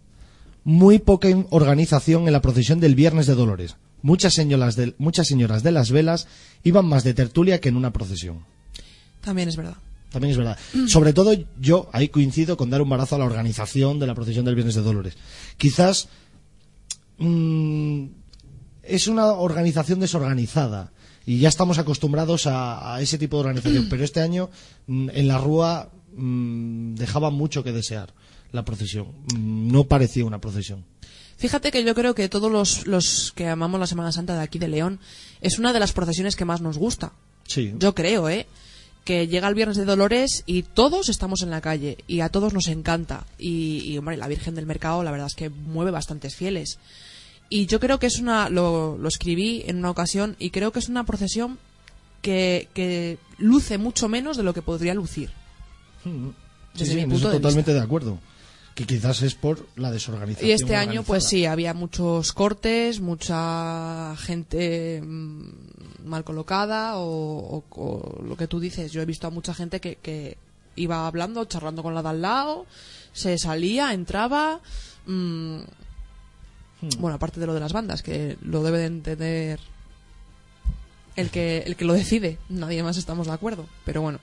[0.66, 3.76] Muy poca organización en la procesión del Viernes de Dolores.
[4.02, 6.28] Muchas señoras de, muchas señoras de las velas
[6.64, 8.40] iban más de tertulia que en una procesión.
[9.22, 9.78] También es verdad.
[10.12, 10.58] También es verdad.
[10.88, 14.44] Sobre todo yo ahí coincido con dar un barazo a la organización de la procesión
[14.44, 15.18] del Viernes de Dolores.
[15.58, 16.10] Quizás
[17.20, 18.06] mm,
[18.82, 20.92] es una organización desorganizada
[21.28, 23.86] y ya estamos acostumbrados a, a ese tipo de organización.
[23.90, 24.50] Pero este año
[24.88, 28.16] mm, en la Rúa mm, dejaba mucho que desear
[28.56, 29.08] la procesión.
[29.36, 30.84] Mm, No parecía una procesión.
[31.38, 34.58] Fíjate que yo creo que todos los, los que amamos la Semana Santa de aquí
[34.58, 35.00] de León
[35.42, 37.12] es una de las procesiones que más nos gusta.
[37.46, 37.74] Sí.
[37.78, 38.48] Yo creo, ¿eh?
[39.04, 42.54] Que llega el Viernes de Dolores y todos estamos en la calle y a todos
[42.54, 43.26] nos encanta.
[43.38, 46.80] Y, y, hombre, la Virgen del Mercado la verdad es que mueve bastantes fieles.
[47.50, 50.80] Y yo creo que es una, lo, lo escribí en una ocasión y creo que
[50.80, 51.60] es una procesión
[52.22, 55.30] que, que luce mucho menos de lo que podría lucir.
[56.06, 56.30] Mm.
[56.30, 58.20] Sí, Desde sí, en de totalmente de acuerdo.
[58.76, 60.50] Que quizás es por la desorganización.
[60.50, 65.48] Y este año, pues sí, había muchos cortes, mucha gente mm,
[66.06, 68.92] mal colocada o, o- o lo que tú dices.
[68.92, 70.38] Yo he visto a mucha gente que, que
[70.76, 72.66] iba hablando, charlando con la de al lado,
[73.14, 74.60] se salía, entraba.
[75.06, 75.60] mm,
[77.00, 79.60] Bueno, aparte de lo de las bandas, que lo debe de entender
[81.16, 82.38] el que, el que lo decide.
[82.50, 83.66] Nadie más estamos de acuerdo.
[83.86, 84.20] Pero bueno,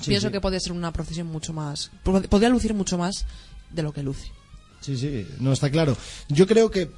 [0.00, 0.32] Sí, pienso sí.
[0.32, 1.90] que podría ser una procesión mucho más.
[2.04, 3.24] pod- Podría lucir mucho más
[3.74, 4.30] de lo que luce.
[4.80, 5.96] Sí, sí, no está claro.
[6.28, 6.90] Yo creo que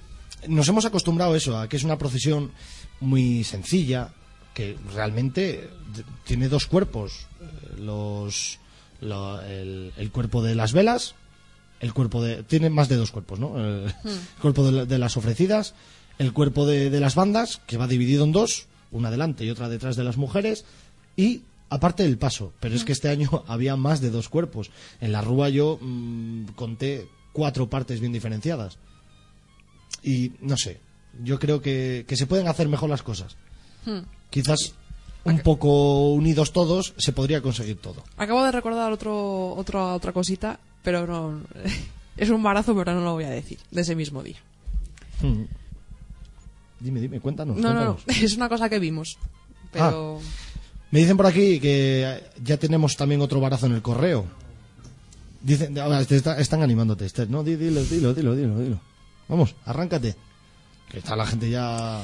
[0.49, 2.51] nos hemos acostumbrado a eso, a que es una procesión
[3.01, 4.13] muy sencilla,
[4.55, 5.69] que realmente
[6.25, 7.27] tiene dos cuerpos.
[7.41, 8.59] eh, Los,
[9.01, 11.15] lo- el, el cuerpo de las velas,
[11.81, 12.43] el cuerpo de...
[12.43, 13.59] Tiene más de dos cuerpos, ¿no?
[13.59, 13.95] El,
[14.41, 15.75] cuerpo de, de las ofrecidas,
[16.19, 19.69] el cuerpo de, de las bandas, que va dividido en dos, una delante y otra
[19.69, 20.65] detrás de las mujeres,
[21.17, 22.53] y aparte del paso.
[22.61, 24.71] Pero es que este año había más de dos cuerpos.
[25.01, 28.79] En la rúa yo mm, conté cuatro partes bien diferenciadas.
[30.03, 30.81] Y no sé,
[31.23, 33.37] yo creo que, que se pueden hacer mejor las cosas.
[34.31, 34.75] Quizás
[35.25, 38.03] un poco unidos todos se podría conseguir todo.
[38.17, 41.41] Acabo de recordar otro, otra otra cosita, pero no.
[42.17, 43.59] Es un embarazo, pero no lo voy a decir.
[43.71, 44.39] De ese mismo día.
[45.21, 45.43] Mm.
[46.81, 47.59] Dime, dime, cuéntanos.
[47.59, 47.99] No, no.
[48.07, 49.19] Es una cosa que vimos.
[49.71, 50.21] Pero.
[50.97, 54.25] Me dicen por aquí que ya tenemos también otro barazo en el correo.
[55.43, 57.45] Dicen, ahora está- están animándote, Esther, ¿no?
[57.45, 58.81] Di- Dilo, dilo, dilo, dilo, dilo.
[59.29, 60.17] Vamos, arráncate.
[60.91, 62.01] Que está la gente ya...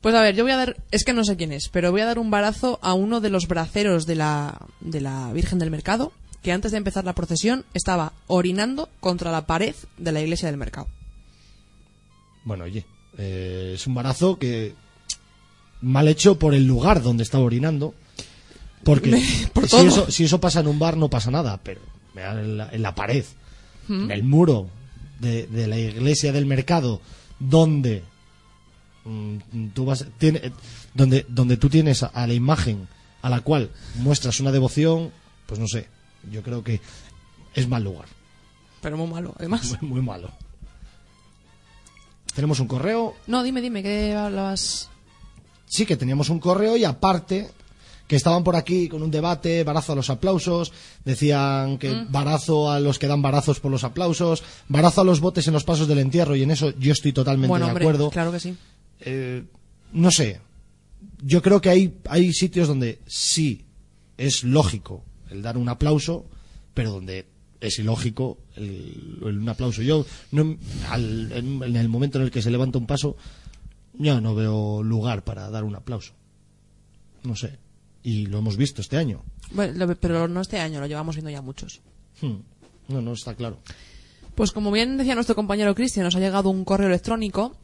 [0.00, 0.76] Pues a ver, yo voy a dar.
[0.90, 3.30] Es que no sé quién es, pero voy a dar un barazo a uno de
[3.30, 6.12] los braceros de la, de la Virgen del Mercado,
[6.42, 10.56] que antes de empezar la procesión estaba orinando contra la pared de la iglesia del
[10.56, 10.88] mercado.
[12.42, 12.84] Bueno, oye,
[13.18, 14.74] eh, es un barazo que...
[15.80, 17.94] Mal hecho por el lugar donde estaba orinando.
[18.86, 21.80] Porque Por si, eso, si eso pasa en un bar no pasa nada, pero
[22.14, 23.24] en la, en la pared,
[23.88, 24.68] en el muro
[25.20, 27.00] de, de la iglesia del mercado,
[27.40, 28.04] donde
[29.04, 30.52] mm, tú vas, tiene-
[30.94, 32.88] donde, donde tú tienes a, a la imagen
[33.22, 35.10] a la cual muestras una devoción,
[35.46, 35.88] pues no sé,
[36.30, 36.80] yo creo que
[37.54, 38.06] es mal lugar,
[38.82, 39.76] Pero muy malo, además.
[39.82, 40.30] muy, muy malo.
[42.34, 44.90] Tenemos un correo, No, dime, dime, ¿qué hablabas?
[45.68, 47.50] sí que teníamos un correo y aparte
[48.06, 50.72] que estaban por aquí con un debate, barazo a los aplausos,
[51.04, 52.12] decían que Mm.
[52.12, 55.64] barazo a los que dan barazos por los aplausos, barazo a los botes en los
[55.64, 58.10] pasos del entierro y en eso yo estoy totalmente Bueno, de hombre, acuerdo.
[58.10, 58.54] claro que sí.
[59.00, 59.42] Eh,
[59.92, 60.40] no sé,
[61.22, 63.64] yo creo que hay, hay sitios donde sí
[64.18, 66.26] es lógico el dar un aplauso,
[66.74, 67.26] pero donde
[67.60, 69.82] es ilógico el, el- un aplauso.
[69.82, 70.56] Yo, no,
[70.90, 73.16] al- en, en el momento en el que se levanta un paso,
[73.98, 76.12] yo no veo lugar para dar un aplauso.
[77.24, 77.58] No sé.
[78.06, 79.24] Y lo hemos visto este año.
[79.50, 81.80] Bueno, lo- pero no este año, lo llevamos viendo ya muchos.
[82.20, 82.36] Hmm.
[82.86, 83.58] No, no está claro.
[84.36, 87.56] Pues como bien decía nuestro compañero Cristian, nos ha llegado un correo electrónico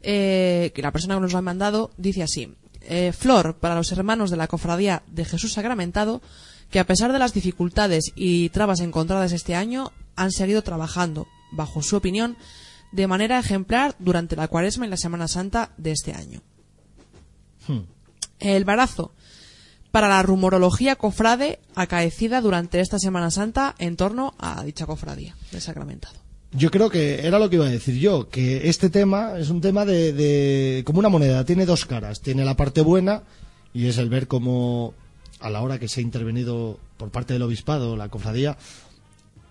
[0.00, 2.54] eh, que la persona que nos lo ha mandado dice así.
[2.80, 6.22] eh, Flor, para los hermanos de la Cofradía de Jesús Sacramentado,
[6.70, 11.82] que a pesar de las dificultades y trabas encontradas este año, han seguido trabajando, bajo
[11.82, 12.36] su opinión,
[12.92, 16.40] de manera ejemplar durante la Cuaresma y la Semana Santa de este año.
[17.68, 17.80] Hmm.
[18.38, 19.12] El barazo
[19.94, 25.60] para la rumorología cofrade acaecida durante esta Semana Santa en torno a dicha cofradía de
[25.60, 26.16] Sacramentado.
[26.50, 29.60] Yo creo que era lo que iba a decir yo, que este tema es un
[29.60, 32.20] tema de, de- como una moneda, tiene dos caras.
[32.22, 33.22] Tiene la parte buena
[33.72, 34.94] y es el ver cómo
[35.38, 38.56] a la hora que se ha intervenido por parte del obispado, la cofradía,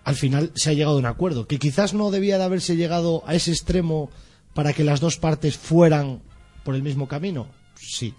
[0.04, 3.22] al final se ha llegado a un acuerdo, que quizás no debía de haberse llegado
[3.26, 4.10] a ese extremo
[4.52, 6.20] para que las dos partes fueran
[6.64, 8.12] por el mismo camino, sí.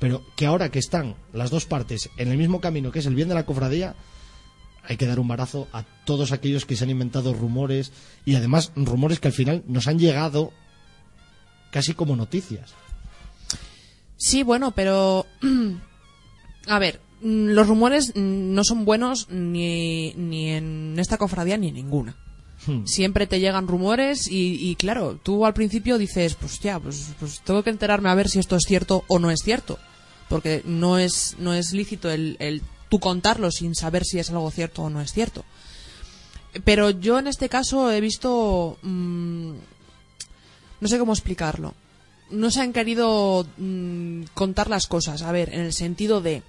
[0.00, 3.14] Pero que ahora que están las dos partes en el mismo camino, que es el
[3.14, 3.94] bien de la cofradía,
[4.82, 7.92] hay que dar un barazo a todos aquellos que se han inventado rumores
[8.24, 10.52] y además rumores que al final nos han llegado
[11.70, 12.74] casi como noticias.
[14.16, 15.26] Sí, bueno, pero.
[16.66, 21.68] A ver, mm, los rumores mm, no son buenos ni, ni en esta cofradía ni
[21.68, 22.16] en ninguna.
[22.66, 22.84] Hmm.
[22.84, 27.40] Siempre te llegan rumores y, y claro, tú al principio dices, pues ya, pues, pues
[27.42, 29.78] tengo que enterarme a ver si esto es cierto o no es cierto.
[30.30, 34.50] Porque no es, no es lícito el, el tú contarlo sin saber si es algo
[34.50, 35.44] cierto o no es cierto.
[36.64, 38.78] Pero yo en este caso he visto...
[38.82, 39.52] mm,
[40.80, 41.74] no sé cómo explicarlo.
[42.30, 45.22] No se han querido mm, contar las cosas.
[45.22, 46.42] A ver, en el sentido de...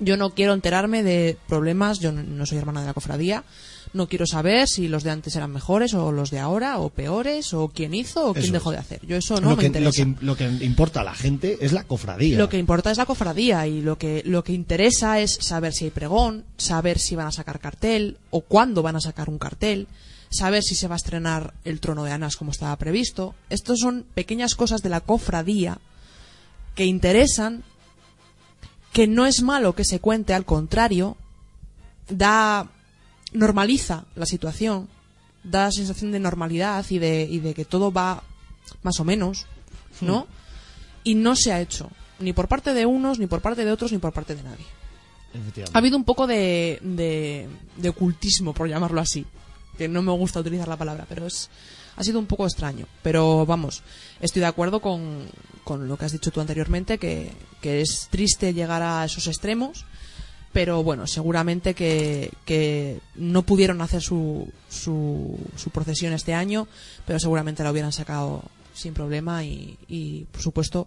[0.00, 3.44] Yo no quiero enterarme de problemas, yo no soy hermana de la cofradía,
[3.94, 7.54] no quiero saber si los de antes eran mejores o los de ahora o peores
[7.54, 8.76] o quién hizo o quién Eso dejó es.
[8.76, 9.06] de hacer.
[9.06, 10.04] Yo eso no lo, me que, interesa.
[10.04, 12.36] lo, que, lo que importa a la gente es la cofradía.
[12.36, 15.84] Lo que importa es la cofradía y lo que, lo que interesa es saber si
[15.86, 19.86] hay pregón, saber si van a sacar cartel o cuándo van a sacar un cartel,
[20.28, 23.34] saber si se va a estrenar el trono de Anas como estaba previsto.
[23.48, 25.78] Estos son pequeñas cosas de la cofradía
[26.74, 27.62] que interesan,
[28.92, 31.16] que no es malo que se cuente, al contrario,
[32.08, 32.68] da
[33.34, 34.88] normaliza la situación,
[35.42, 38.22] da sensación de normalidad y de, y de que todo va
[38.82, 39.46] más o menos,
[40.00, 40.26] ¿no?
[41.02, 43.92] Y no se ha hecho, ni por parte de unos, ni por parte de otros,
[43.92, 44.64] ni por parte de nadie.
[45.74, 49.26] Ha habido un poco de, de, de ocultismo, por llamarlo así.
[49.76, 51.50] Que no me gusta utilizar la palabra, pero es.
[51.96, 52.86] ha sido un poco extraño.
[53.02, 53.82] Pero vamos,
[54.20, 55.26] estoy de acuerdo con,
[55.64, 59.84] con lo que has dicho tú anteriormente, que, que es triste llegar a esos extremos
[60.54, 66.68] pero bueno, seguramente que, que no pudieron hacer su, su, su, procesión este año,
[67.04, 70.86] pero seguramente la hubieran sacado sin problema y, y, por supuesto,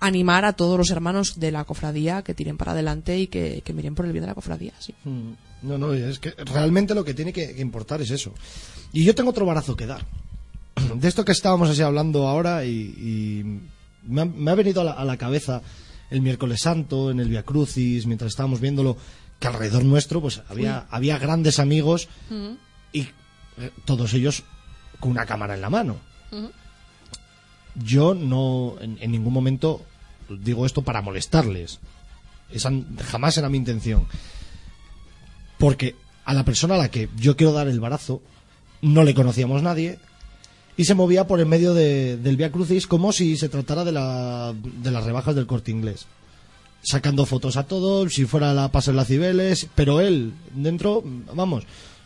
[0.00, 3.74] animar a todos los hermanos de la cofradía que tiren para adelante y que, que
[3.74, 4.72] miren por el bien de la cofradía.
[4.78, 4.94] Sí.
[5.60, 8.32] No, no, es que realmente lo que tiene que, que importar es eso.
[8.94, 10.06] Y yo tengo otro barazo que dar.
[10.94, 13.60] De esto que estábamos así hablando ahora y, y
[14.04, 15.60] me, ha, me, ha, venido a la, a la cabeza
[16.10, 18.96] el miércoles santo, en el Via Crucis, mientras estábamos viéndolo,
[19.38, 22.58] que alrededor nuestro pues había, había grandes amigos uh -huh.
[22.92, 23.00] y
[23.58, 24.44] eh, todos ellos
[25.00, 25.96] con una cámara en la mano.
[26.30, 26.50] Uh -huh.
[27.74, 29.84] Yo no, en, en, ningún momento
[30.28, 31.80] digo esto para molestarles.
[32.50, 32.70] Esa
[33.10, 34.06] jamás era mi intención.
[35.58, 38.22] Porque a la persona a la que yo quiero dar el barazo
[38.80, 39.98] no le conocíamos nadie,
[40.76, 43.92] y se movía por el medio de, del Via Crucis como si se tratara de,
[43.92, 46.06] la, de las rebajas del corte inglés.
[46.82, 51.02] Sacando fotos a todos, si fuera la pasarela Cibeles, pero él, dentro,
[51.34, 51.64] vamos,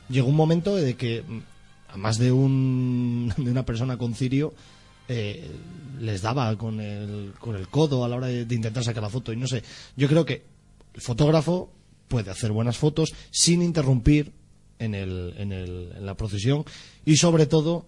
[0.08, 1.24] llegó un momento de que
[1.88, 4.54] a más de, un, de una persona con cirio
[5.08, 5.50] eh,
[6.00, 9.10] les daba con el, con el codo a la hora de, de intentar sacar la
[9.10, 9.32] foto.
[9.32, 9.62] Y no sé,
[9.96, 10.44] yo creo que
[10.94, 11.72] el fotógrafo
[12.08, 14.32] puede hacer buenas fotos sin interrumpir
[14.78, 16.64] en, el, en, el, en la procesión
[17.04, 17.86] y sobre todo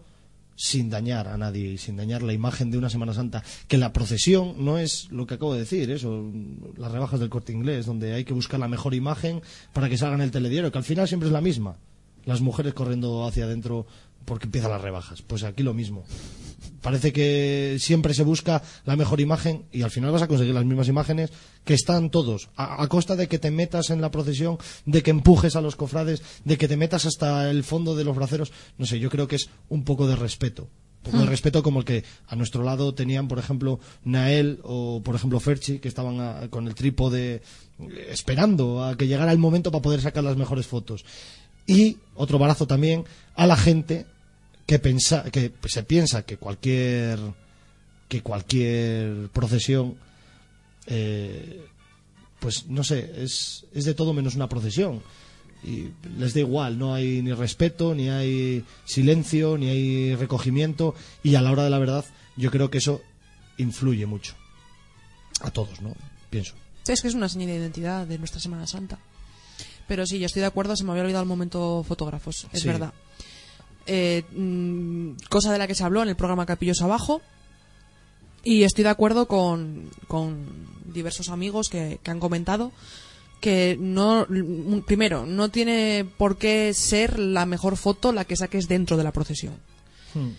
[0.61, 3.43] sin dañar a nadie y sin dañar la imagen de una Semana Santa.
[3.67, 6.31] Que la procesión no es lo que acabo de decir, eso,
[6.77, 9.41] las rebajas del corte inglés, donde hay que buscar la mejor imagen
[9.73, 11.79] para que salga en el telediario, que al final siempre es la misma.
[12.27, 13.87] Las mujeres corriendo hacia adentro
[14.25, 15.23] porque empiezan las rebajas.
[15.23, 16.05] Pues aquí lo mismo.
[16.83, 20.65] Parece que siempre se busca la mejor imagen y al final vas a conseguir las
[20.65, 21.31] mismas imágenes
[21.65, 24.57] que están todos, a, a, costa de que te metas en la procesión,
[24.87, 28.17] de que empujes a los cofrades, de que te metas hasta el fondo de los
[28.17, 28.53] braceros.
[28.79, 30.69] No sé, yo creo que es un poco de respeto.
[31.03, 35.03] Un poco de respeto como el que a nuestro lado tenían, por ejemplo, Nael o,
[35.03, 37.41] por ejemplo, Ferchi, que estaban a, con el trípode
[38.11, 41.07] esperando a que llegara el momento para poder sacar las mejores fotos.
[41.71, 43.05] Y otro barazo también
[43.37, 44.05] a la gente
[44.67, 47.21] que, pensa, que se piensa que cualquier
[48.09, 49.95] que cualquier procesión
[50.87, 51.65] eh,
[52.41, 55.01] pues no sé es, es de todo menos una procesión.
[55.63, 60.97] Y les da igual no hay ni respeto ni hay silencio ni hay recogimiento.
[61.23, 62.05] Y a la hora de la verdad
[62.37, 63.01] yo creo que eso
[63.59, 64.35] influye mucho.
[65.41, 65.95] A todos no
[66.31, 66.55] pienso.
[66.89, 68.99] Es que es una señal de identidad de nuestra Semana Santa
[69.91, 72.69] pero sí, yo estoy de acuerdo, se me había olvidado el momento fotógrafos, es sí.
[72.69, 72.93] verdad.
[73.87, 77.21] Eh, mmm, cosa de la que se habló en el programa Capillos Abajo.
[78.45, 80.47] Y estoy de acuerdo con, con
[80.85, 82.71] diversos amigos que, que, han comentado
[83.41, 84.29] que no,
[84.87, 89.11] primero, no tiene por qué ser la mejor foto la que saques dentro de la
[89.11, 89.55] procesión.
[90.15, 90.35] Hmm.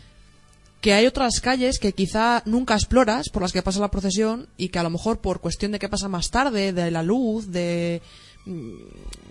[0.80, 4.70] Que hay otras calles que quizá nunca exploras por las que pasa la procesión y
[4.70, 8.02] que a lo mejor por cuestión de que pasa más tarde, de la luz, de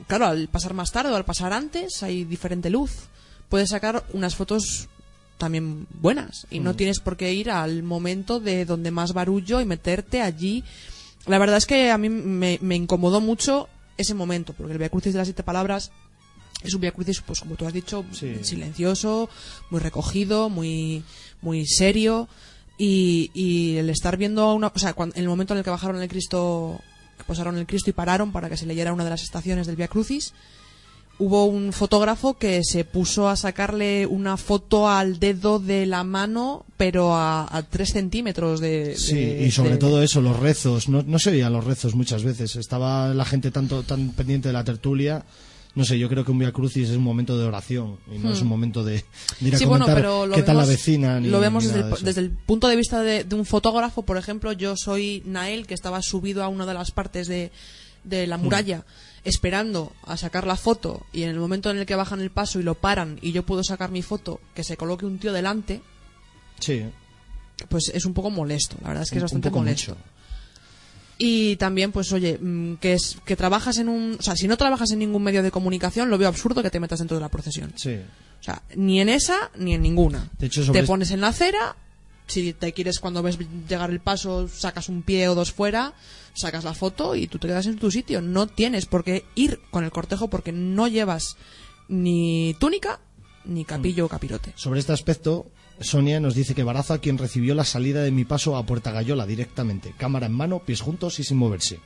[0.06, 2.92] claro, al pasar más tarde o al pasar antes hay diferente luz.
[3.48, 4.88] Puedes sacar unas fotos
[5.38, 6.64] también buenas y mm.
[6.64, 10.62] no tienes por qué ir al momento de donde más barullo y meterte allí.
[11.26, 14.88] La verdad es que a mí me, me incomodó mucho ese momento, porque el Via
[14.88, 15.90] Crucis de las siete palabras
[16.62, 18.36] es un Via Crucis, pues como tú has dicho, sí.
[18.42, 19.28] silencioso,
[19.70, 21.02] muy recogido, muy,
[21.40, 22.28] muy serio.
[22.78, 25.70] Y, y el estar viendo una, o sea, cuando, en el momento en el que
[25.70, 26.80] bajaron el Cristo
[27.24, 29.88] posaron el Cristo y pararon para que se leyera una de las estaciones del Via
[29.88, 30.32] Crucis.
[31.18, 36.64] Hubo un fotógrafo que se puso a sacarle una foto al dedo de la mano,
[36.78, 39.76] pero a, a tres centímetros de, Sí, de, y sobre de...
[39.76, 40.88] todo eso, los rezos.
[40.88, 42.56] No, no se oían los rezos muchas veces.
[42.56, 45.24] Estaba la gente tanto tan pendiente de la tertulia
[45.74, 48.30] no sé, yo creo que un Via Crucis es un momento de oración y no
[48.30, 48.32] hmm.
[48.32, 49.04] es un momento de,
[49.40, 51.20] de ir a sí, comentar bueno, qué tal la vecina.
[51.20, 54.02] Ni, lo vemos ni desde, el, desde el, punto de vista de, de, un fotógrafo,
[54.02, 57.52] por ejemplo, yo soy Nael, que estaba subido a una de las partes de,
[58.04, 58.78] de la muralla.
[58.78, 59.28] Hmm.
[59.28, 62.58] esperando a sacar la foto y en el momento en el que bajan el paso
[62.58, 65.82] y lo paran y yo puedo sacar mi foto, que se coloque un tío delante,
[66.58, 66.84] sí.
[67.68, 69.92] pues es un poco molesto, la verdad es que es bastante molesto.
[69.92, 70.09] Mucho.
[71.22, 74.16] Y también, pues oye, mm, que es que trabajas en un.
[74.18, 76.80] O sea, si no trabajas en ningún medio de comunicación, lo veo absurdo que te
[76.80, 77.74] metas dentro de la procesión.
[77.76, 77.98] Sí.
[78.40, 80.30] O sea, ni en esa ni en ninguna.
[80.38, 81.76] De hecho, te pones en la acera,
[82.26, 85.92] si te quieres cuando ves llegar el paso, sacas un pie o dos fuera,
[86.32, 88.22] sacas la foto y tú te quedas en tu sitio.
[88.22, 91.36] No tienes por qué ir con el cortejo porque no llevas
[91.88, 92.98] ni túnica
[93.44, 94.54] ni capillo o capirote.
[94.56, 95.50] Sobre este aspecto,
[95.80, 99.26] Sonia nos dice que Baraza quien recibió la salida de mi paso a Puerta Gallola
[99.26, 101.80] directamente, cámara en mano, pies juntos y sin moverse.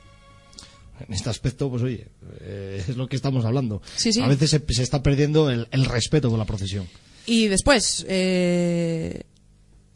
[0.99, 2.07] En este aspecto, pues oye,
[2.41, 3.81] eh, es lo que estamos hablando.
[3.95, 4.21] Sí, sí.
[4.21, 6.87] A veces se, se está perdiendo el, el, respeto con la procesión.
[7.25, 9.23] Y después, eh,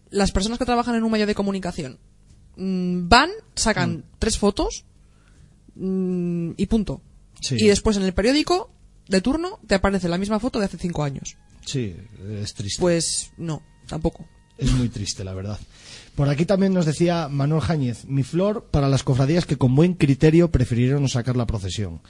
[0.09, 1.99] las personas que trabajan en un medio de comunicación
[2.57, 4.85] mm, van, sacan tres fotos
[5.75, 7.01] mm, y punto.
[7.41, 7.55] Sí.
[7.57, 8.71] Y después en el periódico
[9.07, 11.37] de turno te aparece la misma foto de hace cinco años.
[11.65, 11.95] Sí,
[12.41, 12.81] es triste.
[12.81, 14.25] Pues no, tampoco.
[14.57, 15.57] Es muy triste, la verdad.
[16.15, 19.93] Por aquí también nos decía Manuel Jáñez, mi flor para las cofradías que con buen
[19.93, 22.01] criterio prefirieron no sacar la procesión.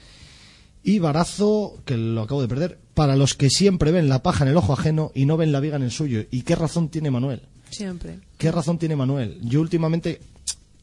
[0.82, 4.50] Y Barazo, que lo acabo de perder, para los que siempre ven la paja en
[4.50, 6.24] el ojo ajeno y no ven la viga en el suyo.
[6.30, 7.42] ¿Y qué razón tiene Manuel?
[7.70, 8.18] Siempre.
[8.36, 9.38] ¿Qué razón tiene Manuel?
[9.42, 10.20] Yo últimamente,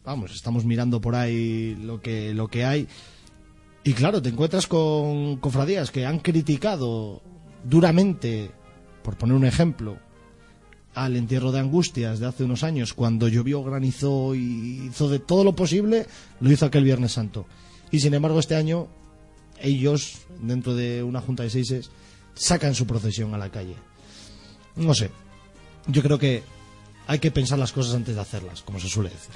[0.06, 2.88] vamos, estamos mirando por ahí lo que, lo que hay.
[3.84, 7.22] Y claro, te encuentras con cofradías que han criticado
[7.64, 8.52] duramente,
[9.04, 9.98] por poner un ejemplo,
[10.98, 15.44] al entierro de Angustias de hace unos años, cuando llovió, granizó y hizo de todo
[15.44, 16.08] lo posible,
[16.40, 17.46] lo hizo aquel Viernes Santo.
[17.92, 18.88] Y sin embargo, este año,
[19.62, 21.92] ellos, dentro de una junta de seises,
[22.34, 23.76] sacan su procesión a la calle.
[24.76, 25.12] No sé.
[25.86, 26.42] Yo creo que
[27.06, 29.36] hay que pensar las cosas antes de hacerlas, como se suele decir.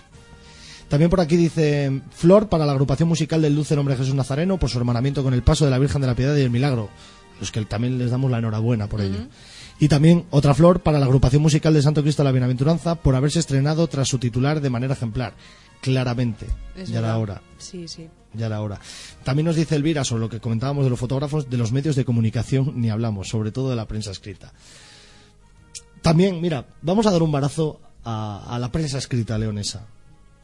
[0.90, 4.58] También por aquí dice Flor para la agrupación musical del Dulce Nombre de Jesús Nazareno
[4.58, 6.90] por su hermanamiento con el paso de la Virgen de la Piedad y el Milagro.
[7.40, 9.20] Los que también les damos la enhorabuena por ello.
[9.82, 13.16] Y también otra flor para la agrupación musical de Santo Cristo de la Bienaventuranza por
[13.16, 15.34] haberse estrenado tras su titular de manera ejemplar.
[15.82, 16.46] Claramente.
[16.76, 17.18] Es ya verdad.
[17.18, 17.42] hora.
[17.58, 18.08] Sí, sí.
[18.36, 18.80] Ya era hora.
[19.24, 22.06] También nos dice Elvira sobre lo que comentábamos de los fotógrafos, de los medios de
[22.06, 24.54] comunicación, ni hablamos, sobre todo de la prensa escrita.
[26.04, 29.88] También, mira, vamos a dar un barazo a, a la prensa escrita leonesa.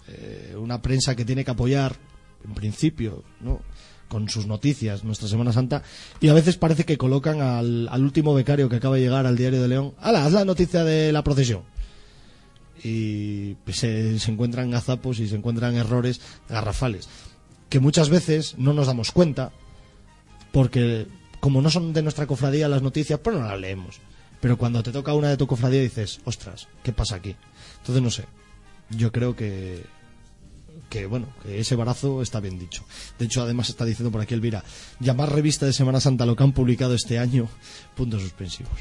[0.07, 1.95] Eh, una prensa que tiene que apoyar,
[2.43, 3.61] en principio, ¿no?
[4.07, 5.83] Con sus noticias, nuestra Semana Santa,
[6.19, 9.37] y a veces parece que colocan al, al último becario que acaba de llegar al
[9.37, 11.63] Diario de León, ¡Hala, haz la noticia de la procesión!
[12.83, 17.09] Y se, se encuentran gazapos y se encuentran errores garrafales,
[17.69, 19.51] que muchas veces no nos damos cuenta,
[20.51, 21.07] porque
[21.39, 23.99] como no son de nuestra cofradía las noticias, pues no las leemos.
[24.39, 27.35] Pero cuando te toca una de tu cofradía dices, ostras, ¿qué pasa aquí?
[27.79, 28.25] Entonces no sé.
[28.89, 29.83] Yo creo que
[30.89, 32.83] que bueno, que ese barazo está bien dicho.
[33.19, 34.63] De hecho, además está diciendo por aquí Elvira,
[34.99, 37.49] llamar revista de Semana Santa lo que han publicado este año,
[37.95, 38.79] puntos suspensivos.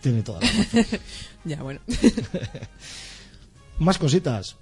[0.00, 0.86] Tiene toda la razón.
[1.44, 1.80] Ya, bueno.
[3.78, 4.56] Más cositas.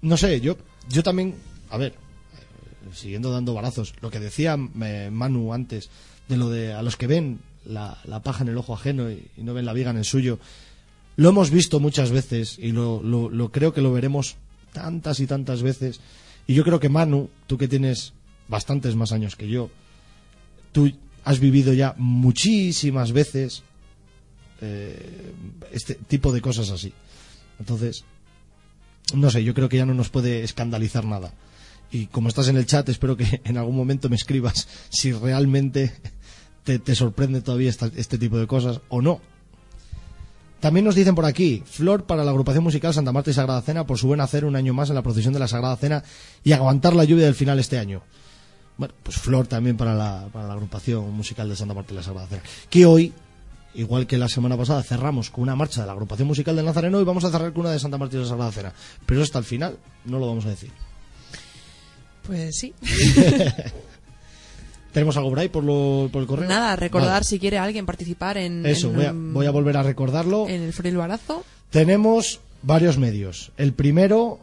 [0.00, 0.56] No sé, yo,
[0.88, 1.34] yo también,
[1.70, 5.90] a ver, eh, siguiendo dando barazos, lo que decía eh, Manu antes,
[6.28, 9.26] de lo de a los que ven la, la paja en el ojo ajeno y,
[9.36, 10.38] y no ven la viga en el suyo,
[11.16, 14.36] lo hemos visto muchas veces y lo, lo, lo creo que lo veremos
[14.72, 16.00] tantas y tantas veces.
[16.46, 18.12] Y yo creo que Manu, tú que tienes
[18.48, 19.70] bastantes más años que yo,
[20.72, 20.92] tú
[21.24, 23.62] has vivido ya muchísimas veces
[24.60, 25.32] eh,
[25.72, 26.92] este tipo de cosas así.
[27.58, 28.04] Entonces,
[29.14, 31.32] no sé, yo creo que ya no nos puede escandalizar nada.
[31.92, 35.92] Y como estás en el chat, espero que en algún momento me escribas si realmente
[36.64, 39.20] te, te sorprende todavía este tipo de cosas o no.
[40.60, 43.86] También nos dicen por aquí, Flor para la agrupación musical Santa Marta y Sagrada Cena
[43.86, 46.04] por su buen hacer un año más en la procesión de la Sagrada Cena
[46.44, 48.02] y aguantar la lluvia del final este año.
[48.76, 52.02] Bueno, pues Flor también para la, para la agrupación musical de Santa Marta y la
[52.02, 52.42] Sagrada Cena.
[52.68, 53.12] Que hoy,
[53.74, 57.00] igual que la semana pasada, cerramos con una marcha de la agrupación musical del Nazareno
[57.00, 58.72] y vamos a cerrar con una de Santa Marta y la Sagrada Cena.
[59.06, 60.70] Pero eso hasta el final no lo vamos a decir.
[62.26, 62.74] Pues sí.
[64.92, 66.48] ¿Tenemos algo por ahí por, lo, por el correo?
[66.48, 67.24] Nada, recordar Vale.
[67.24, 70.48] si quiere alguien participar en, Eso, en, voy a, voy a volver a recordarlo.
[70.48, 71.44] en el Free Barazo.
[71.70, 73.52] Tenemos varios medios.
[73.56, 74.40] El primero,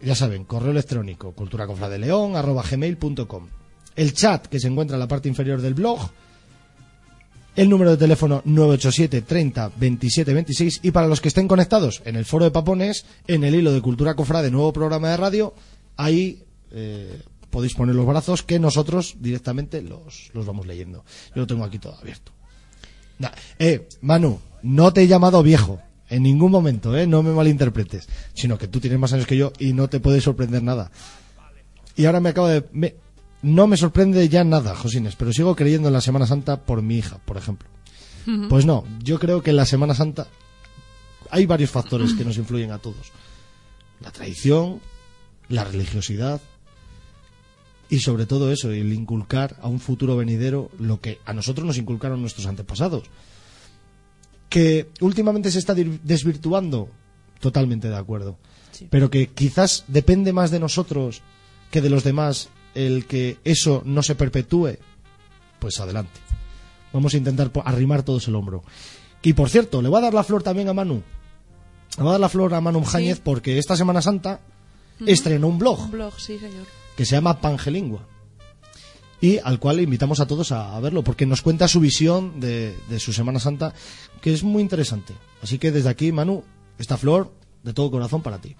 [0.00, 3.48] ya saben, correo electrónico, culturacofradeleón, arroba gmail.com.
[3.96, 5.98] El chat, que se encuentra en la parte inferior del blog.
[7.56, 10.80] El número de teléfono 987 30 27 26.
[10.84, 13.82] Y para los que estén conectados en el foro de Papones, en el hilo de
[13.82, 15.54] Cultura Cofrade, nuevo programa de radio,
[15.96, 17.20] ahí eh,
[17.50, 21.04] podéis poner los brazos que nosotros directamente los, los vamos leyendo.
[21.34, 22.32] Yo lo tengo aquí todo abierto.
[23.58, 25.80] Eh, Manu, no te he llamado viejo.
[26.10, 27.06] En ningún momento, ¿eh?
[27.06, 28.08] No me malinterpretes.
[28.34, 30.90] Sino que tú tienes más años que yo y no te puede sorprender nada.
[31.96, 32.64] Y ahora me acabo de...
[32.72, 32.94] me-
[33.42, 36.96] no me sorprende ya nada, Josines, pero sigo creyendo en la Semana Santa por mi
[36.98, 37.68] hija, por ejemplo.
[38.48, 40.26] Pues no, yo creo que en la Semana Santa
[41.30, 43.12] hay varios factores que nos influyen a todos.
[44.00, 44.80] La tradición,
[45.48, 46.40] la religiosidad
[47.90, 51.78] y sobre todo eso, el inculcar a un futuro venidero lo que a nosotros nos
[51.78, 53.04] inculcaron nuestros antepasados.
[54.50, 56.88] Que últimamente se está desvirtuando,
[57.40, 58.38] totalmente de acuerdo.
[58.72, 58.86] Sí.
[58.90, 61.22] Pero que quizás depende más de nosotros
[61.70, 64.78] que de los demás el que eso no se perpetúe,
[65.58, 66.20] pues adelante.
[66.92, 68.62] Vamos a intentar arrimar todos el hombro.
[69.22, 71.02] Y por cierto, le voy a dar la flor también a Manu.
[71.96, 74.40] Le voy a dar la flor a Manu Jáñez porque esta Semana Santa
[75.06, 76.66] estrenó un blog Un blog, sí, señor.
[76.98, 78.08] Que se llama Pangelingua.
[79.20, 82.76] y al cual invitamos a todos a, a verlo, porque nos cuenta su visión de,
[82.88, 83.72] de su Semana Santa,
[84.20, 85.14] que es muy interesante.
[85.40, 86.42] Así que desde aquí, Manu,
[86.76, 87.32] esta flor
[87.62, 88.56] de todo corazón para ti.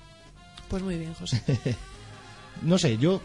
[0.68, 1.42] Pues muy bien, José.
[2.62, 3.20] No sé, yo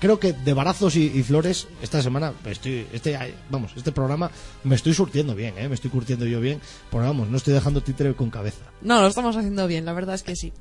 [0.00, 3.18] creo que de barazos y, y flores esta semana estoy este
[3.50, 4.30] vamos este programa
[4.62, 5.68] me estoy surtiendo bien ¿eh?
[5.68, 6.60] me estoy curtiendo yo bien
[6.90, 10.14] porque vamos no estoy dejando títere con cabeza No, lo estamos haciendo bien, la verdad
[10.14, 10.52] es que sí.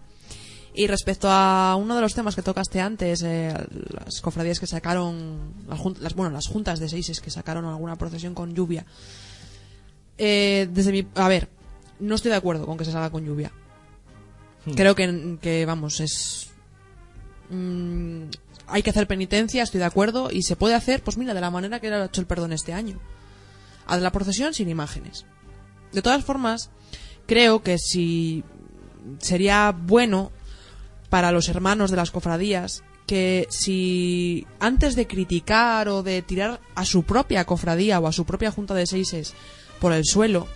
[0.77, 3.53] Y respecto a uno de los temas que tocaste antes, eh,
[3.93, 5.53] las cofradías que sacaron,
[6.01, 8.85] las, bueno, las juntas de seises que sacaron alguna procesión con lluvia.
[10.17, 11.47] Eh, desde mi, a ver,
[11.99, 13.53] no estoy de acuerdo con que se salga con lluvia.
[14.75, 16.49] Creo que, que, vamos, es,
[17.49, 18.23] mm,
[18.67, 21.51] hay que hacer penitencia, estoy de acuerdo, y se puede hacer, pues mira, de la
[21.51, 22.99] manera que lo ha hecho el perdón este año.
[23.85, 25.25] Haz la procesión sin imágenes.
[25.93, 26.69] De todas formas,
[27.27, 28.43] creo que si
[29.19, 30.31] sería bueno
[31.09, 36.85] para los hermanos de las cofradías que si antes de criticar o de tirar a
[36.85, 39.33] su propia cofradía o a su propia junta de seises
[39.79, 40.47] por el suelo,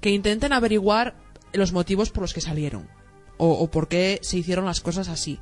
[0.00, 1.14] que intenten averiguar
[1.52, 2.88] los motivos por los que salieron
[3.36, 5.40] o, por qué se hicieron las cosas así.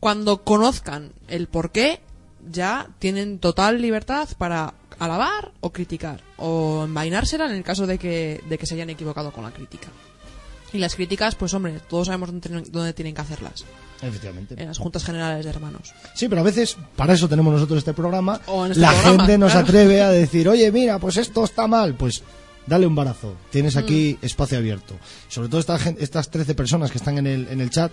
[0.00, 2.00] Cuando conozcan el por qué,
[2.50, 8.42] ya tienen total libertad para alabar o criticar o envainársela en el caso de que,
[8.48, 9.88] de que se hayan equivocado con la crítica.
[10.72, 13.64] Y las críticas, pues hombre, todos sabemos dónde tienen, dónde tienen que hacerlas.
[14.00, 15.92] efectivamente En las juntas generales de hermanos.
[16.14, 19.52] sí pero a veces para eso tenemos nosotros este programa este la programa, gente nos
[19.52, 19.66] claro.
[19.66, 22.22] atreve a decir oye mira pues esto está mal pues
[22.66, 24.24] dale un barazo tienes aquí Mm.
[24.26, 24.94] espacio abierto
[25.28, 27.92] sobre todo esta estas 13 personas que están en el en el chat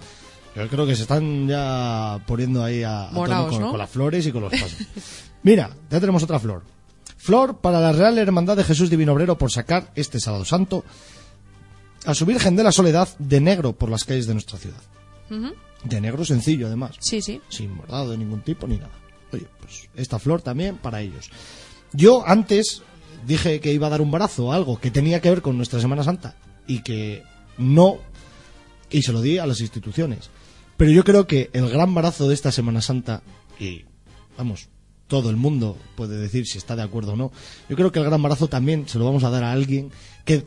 [0.55, 3.69] yo creo que se están ya poniendo ahí a, a Moraos, con, ¿no?
[3.69, 4.77] con las flores y con los pasos.
[5.43, 6.63] Mira, ya tenemos otra flor.
[7.17, 10.83] Flor para la Real Hermandad de Jesús Divino Obrero por sacar este sábado santo
[12.05, 14.81] a su Virgen de la Soledad de negro por las calles de nuestra ciudad.
[15.83, 16.95] De negro sencillo, además.
[16.99, 17.41] Sí, sí.
[17.49, 18.91] Sin bordado de ningún tipo ni nada.
[19.31, 21.29] Oye, pues esta flor también para ellos.
[21.93, 22.81] Yo antes
[23.25, 25.79] dije que iba a dar un brazo a algo que tenía que ver con nuestra
[25.79, 26.35] Semana Santa
[26.67, 27.23] y que
[27.57, 27.99] no,
[28.89, 30.29] y se lo di a las instituciones.
[30.77, 33.21] Pero yo creo que el gran barazo de esta Semana Santa,
[33.59, 33.85] y
[34.37, 34.69] vamos,
[35.07, 37.31] todo el mundo puede decir si está de acuerdo o no,
[37.67, 39.91] yo creo que el gran barazo también se lo vamos a dar a alguien
[40.23, 40.45] que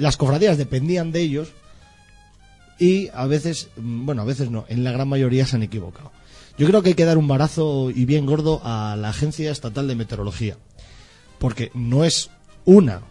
[0.00, 1.48] las cofradías dependían de ellos
[2.78, 6.10] y a veces, mm, bueno, a veces no, en la gran mayoría se han equivocado.
[6.58, 9.86] Yo creo que hay que dar un barazo y bien gordo a la Agencia Estatal
[9.86, 10.56] de Meteorología,
[11.38, 12.30] porque no es
[12.64, 13.02] una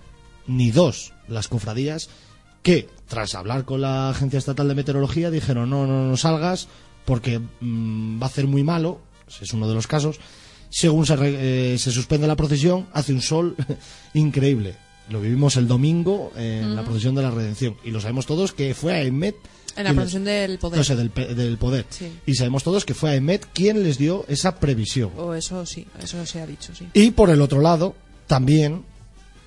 [0.47, 2.09] ni dos las cofradías
[2.63, 6.67] que, tras hablar con la Agencia Estatal de Meteorología, dijeron no, no, no salgas
[7.05, 10.19] porque mm, va a ser muy malo, ese es uno de los casos,
[10.69, 13.55] según se, eh, se suspende la procesión, hace un sol
[14.13, 14.75] increíble.
[15.09, 18.73] Lo vivimos el domingo en la procesión de la Redención y lo sabemos todos que
[18.73, 19.35] fue a Emet
[19.75, 20.77] En la procesión del poder.
[20.77, 21.85] no sé, del, del poder.
[21.89, 22.11] Sí.
[22.25, 25.11] Y sabemos todos que fue a Emet quien les dio esa previsión.
[25.17, 26.87] O eso sí, eso se ha dicho, sí.
[26.93, 27.95] Y por el otro lado,
[28.27, 28.83] también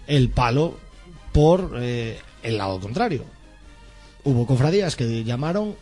[0.07, 0.79] el palo
[1.33, 3.25] por eh, el lado contrario.
[4.25, 5.75] Hubo cofradías que llamaron,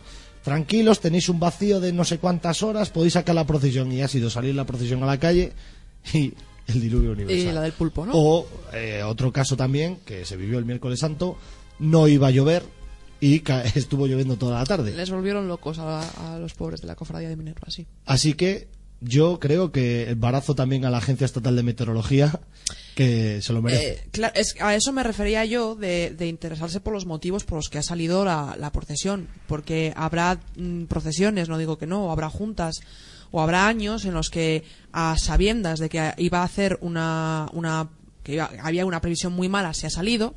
[0.43, 3.91] tranquilos, tenéis un vacío de no sé cuántas horas, podéis sacar la procesión.
[3.91, 5.53] Y ha sido salir la procesión a la calle
[6.13, 6.33] y
[6.67, 7.51] el diluvio universal.
[7.51, 8.11] Y la del pulpo, ¿no?
[8.15, 11.37] O eh, otro caso también, que se vivió el miércoles santo,
[11.79, 12.63] no iba a llover
[13.19, 13.43] y
[13.75, 14.93] estuvo lloviendo toda la tarde.
[14.93, 17.85] Les volvieron locos a, a los pobres de la cofradía de Minerva, sí.
[18.05, 18.67] Así que
[19.01, 22.39] yo creo que embarazo también a la Agencia Estatal de Meteorología,
[22.95, 23.91] que se lo merece.
[24.13, 27.69] Eh, es- a eso me refería yo de, de interesarse por los motivos por los
[27.69, 29.27] que ha salido la, la procesión.
[29.47, 32.75] Porque habrá mm, procesiones, no digo que no, o habrá juntas,
[33.31, 37.47] o habrá años en los que, a sabiendas de que iba a hacer una.
[37.53, 37.89] una
[38.23, 40.35] que iba- había una previsión muy mala, se ha salido.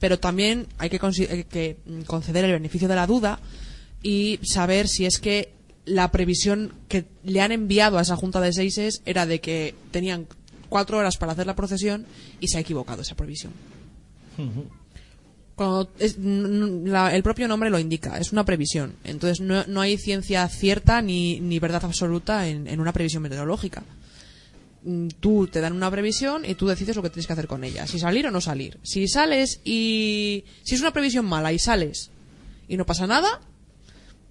[0.00, 0.98] Pero también hay que,
[1.30, 3.38] hay que mm, conceder el beneficio de la duda
[4.02, 5.52] y saber si es que
[5.84, 10.26] la previsión que le han enviado a esa junta de seises era de que tenían
[10.68, 12.06] cuatro horas para hacer la procesión
[12.40, 13.52] y se ha equivocado esa previsión.
[15.54, 18.94] Cuando es- el propio nombre lo indica, es una previsión.
[19.04, 23.82] Entonces no, no hay ciencia cierta ni, ni verdad absoluta en, en una previsión meteorológica.
[24.84, 27.64] Mm, Tú te dan una previsión y tú decides lo que tienes que hacer con
[27.64, 27.86] ella.
[27.86, 28.78] Si salir o no salir.
[28.82, 30.44] Si sales y...
[30.62, 32.10] Si es una previsión mala y sales
[32.66, 33.40] y no pasa nada,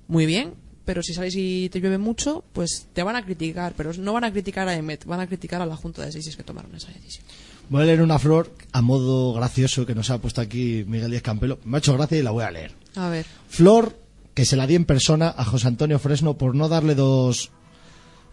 [0.07, 0.55] muy bien.
[0.91, 3.75] Pero si sales y te llueve mucho, pues te van a criticar.
[3.77, 6.35] Pero no van a criticar a EMET, van a criticar a la Junta de Seises
[6.35, 7.23] que tomaron esa decisión.
[7.69, 11.23] Voy a leer una flor a modo gracioso que nos ha puesto aquí Miguel Díaz
[11.23, 11.59] Campelo.
[11.63, 12.73] Me ha hecho gracia y la voy a leer.
[12.95, 13.25] A ver.
[13.47, 13.97] Flor
[14.33, 17.51] que se la di en persona a José Antonio Fresno por no darle dos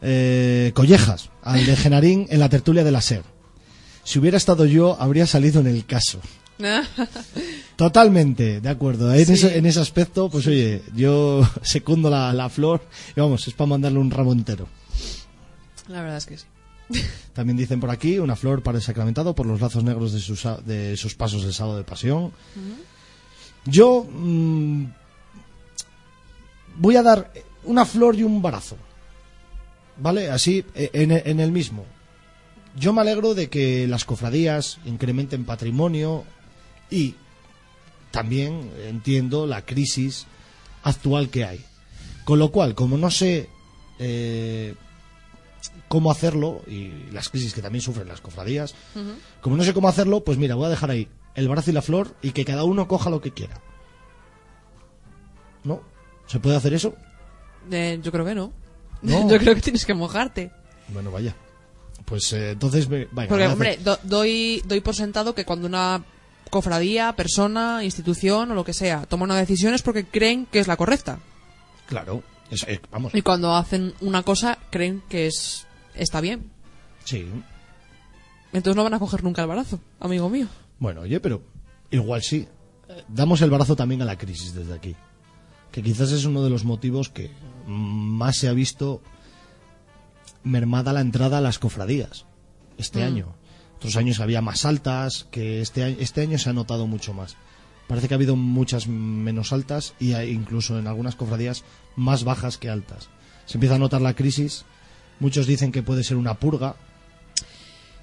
[0.03, 3.23] eh, collejas al de Genarín en la tertulia de la SER.
[4.03, 6.21] Si hubiera estado yo, habría salido en el caso.
[7.77, 9.13] Totalmente, de acuerdo.
[9.15, 9.33] En, Sí.
[9.35, 12.83] ese, en ese aspecto, pues oye, yo secundo la, la flor
[13.17, 14.67] y vamos, es para mandarle un ramo entero.
[15.89, 16.47] La verdad es que sí.
[17.33, 20.47] También dicen por aquí, una flor para el sacramentado por los lazos negros de sus,
[20.65, 22.33] de sus pasos del sábado de pasión.
[23.65, 24.85] Yo mm,
[26.77, 27.31] voy a dar
[27.65, 28.77] una flor y un barazo.
[30.01, 30.31] ¿Vale?
[30.31, 31.85] Así, en, en el mismo.
[32.77, 36.25] Yo me alegro de que las cofradías incrementen patrimonio
[36.91, 37.15] y
[38.11, 40.27] también entiendo la crisis
[40.83, 41.65] actual que hay.
[42.25, 43.49] Con lo cual, como no sé
[43.99, 44.75] eh,
[45.89, 48.75] cómo hacerlo, y las crisis que también sufren las cofradías,
[49.41, 51.83] como no sé cómo hacerlo, pues mira, voy a dejar ahí el brazo y la
[51.83, 53.61] flor y que cada uno coja lo que quiera.
[55.65, 55.83] ¿No?
[56.27, 56.95] ¿Se puede hacer eso?
[57.71, 58.53] Eh, yo creo que no.
[59.03, 59.29] No.
[59.31, 60.51] yo creo que tienes que mojarte.
[60.89, 61.35] Bueno, vaya.
[62.05, 66.03] Pues eh, entonces, me, venga, Porque, hombre, do- doy, doy por sentado que cuando una
[66.49, 70.67] cofradía, persona, institución o lo que sea toma una decisión es porque creen que es
[70.69, 71.19] la correcta.
[71.87, 73.15] Claro, es- vamos.
[73.15, 76.51] Y cuando hacen una cosa, creen que es está bien.
[77.05, 77.27] Sí.
[78.53, 80.47] Entonces no van a coger nunca el barazo, amigo mío.
[80.79, 81.43] Bueno, oye, pero
[81.91, 82.47] igual sí.
[83.09, 84.97] Damos el brazo también a la crisis desde aquí.
[85.73, 87.31] Que quizás es uno de los motivos que
[87.67, 89.03] más se ha visto
[90.43, 92.25] mermada la entrada a las cofradías
[92.79, 93.35] este año.
[93.79, 97.37] Otros años había más altas, que este este año se ha notado mucho más.
[97.87, 101.65] Parece que ha habido muchas menos altas y hay incluso en algunas cofradías
[101.97, 103.09] más bajas que altas.
[103.47, 104.65] Se empieza a notar la crisis.
[105.21, 106.77] Muchos dicen que puede ser una purga.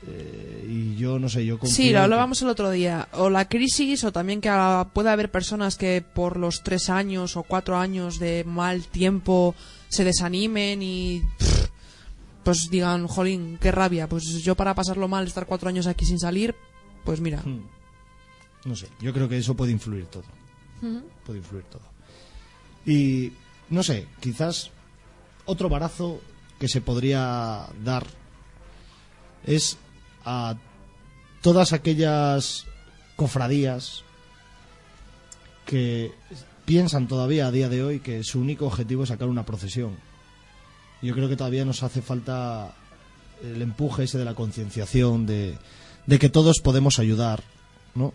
[0.07, 3.07] Eh, y yo no sé, yo confío Sí, lo que- hablábamos el otro día.
[3.13, 7.35] O la crisis, o también que ah, puede haber personas que por los tres años
[7.37, 9.55] o cuatro años de mal tiempo
[9.89, 11.54] se desanimen y pff,
[12.45, 14.07] pues digan, jolín, qué rabia.
[14.07, 16.55] Pues yo para pasarlo mal, estar cuatro años aquí sin salir,
[17.03, 17.41] pues mira.
[17.41, 17.63] Hmm.
[18.65, 20.23] No sé, yo creo que eso puede influir todo.
[21.25, 21.81] Puede influir todo.
[22.85, 23.31] Y
[23.71, 24.69] no sé, quizás
[25.45, 26.21] otro barazo
[26.59, 28.05] que se podría dar
[29.43, 29.79] es
[30.23, 30.55] a
[31.41, 32.67] todas aquellas
[33.15, 34.03] cofradías
[35.65, 36.11] que
[36.65, 39.97] piensan todavía a día de hoy que su único objetivo es sacar una procesión.
[41.01, 42.73] Yo creo que todavía nos hace falta
[43.43, 45.57] el empuje ese de la concienciación, de,
[46.07, 47.43] de que todos podemos ayudar,
[47.93, 48.13] ¿no?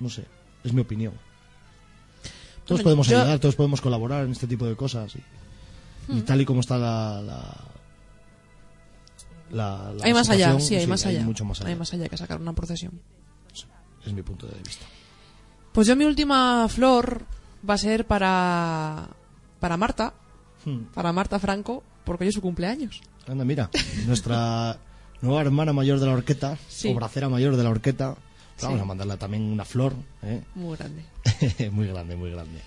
[0.00, 0.24] No sé,
[0.64, 1.14] es mi opinión.
[2.64, 5.14] Todos podemos yo- ayudar, todos podemos colaborar en este tipo de cosas.
[5.14, 5.18] Y,
[6.12, 6.22] y Hmm.
[6.24, 7.20] tal y como está la...
[7.22, 7.56] la,
[9.50, 11.22] la- la hay más allá, sí, hay más allá.
[11.22, 11.70] mucho más allá.
[11.70, 13.00] Hay más allá que sacar una procesión.
[14.04, 14.84] Es mi punto de vista.
[15.72, 17.24] Pues yo mi última flor
[17.68, 19.06] va a ser para
[19.60, 20.12] para Marta,
[20.64, 20.84] Hmm.
[20.94, 23.00] para Marta Franco, porque hoy es su cumpleaños.
[23.26, 23.70] Anda, mira,
[24.06, 24.78] nuestra
[25.20, 26.88] nueva hermana mayor de la horqueta, Sí.
[26.88, 28.16] o bracera mayor de la horqueta,
[28.60, 28.82] vamos Sí.
[28.82, 30.42] a mandarle también una flor, ¿eh?
[30.54, 31.04] Muy grande.
[31.72, 32.60] muy grande, muy grande.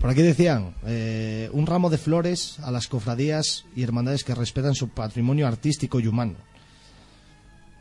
[0.00, 4.74] Por aquí decían, eh, un ramo de flores a las cofradías y hermandades que respetan
[4.74, 6.34] su patrimonio artístico y humano.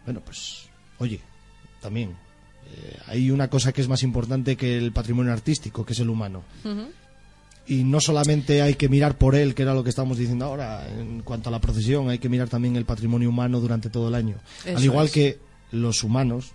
[0.06, 1.20] Bueno, pues, oye,
[1.82, 2.12] también,
[2.72, 6.10] eh, hay una cosa que es más importante que el patrimonio artístico, que es el
[6.10, 6.44] humano.
[7.68, 10.88] Y no solamente hay que mirar por él, que era lo que estamos diciendo ahora,
[10.88, 14.16] en cuanto a la procesión, hay que mirar también el patrimonio humano durante todo el
[14.16, 14.38] año.
[14.66, 15.12] Eso Al igual es.
[15.12, 15.40] que
[15.72, 16.52] los humanos,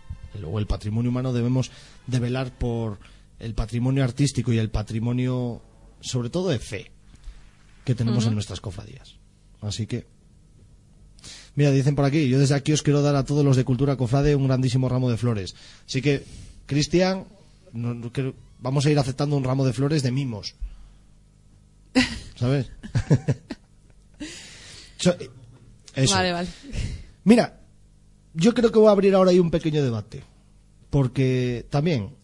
[0.47, 1.73] o el patrimonio humano, debemos
[2.07, 2.99] de velar por
[3.41, 5.61] el patrimonio artístico y el patrimonio,
[6.01, 6.93] sobre todo de fe,
[7.85, 9.17] que tenemos en nuestras cofradías.
[9.61, 10.07] Así que,
[11.57, 13.97] mira, dicen por aquí, yo desde aquí os quiero dar a todos los de Cultura
[13.97, 15.55] Cofrade un grandísimo ramo de flores.
[15.89, 16.25] Así que,
[16.67, 17.25] Cristian,
[17.73, 20.55] no- no creo- vamos a ir aceptando un ramo de flores de mimos.
[22.37, 22.71] ¿Sabes?
[25.95, 26.15] Eso.
[26.15, 26.49] Vale, vale.
[27.25, 27.61] Mira,
[28.35, 30.23] yo creo que voy a abrir ahora ahí un pequeño debate.
[30.91, 32.17] Porque también,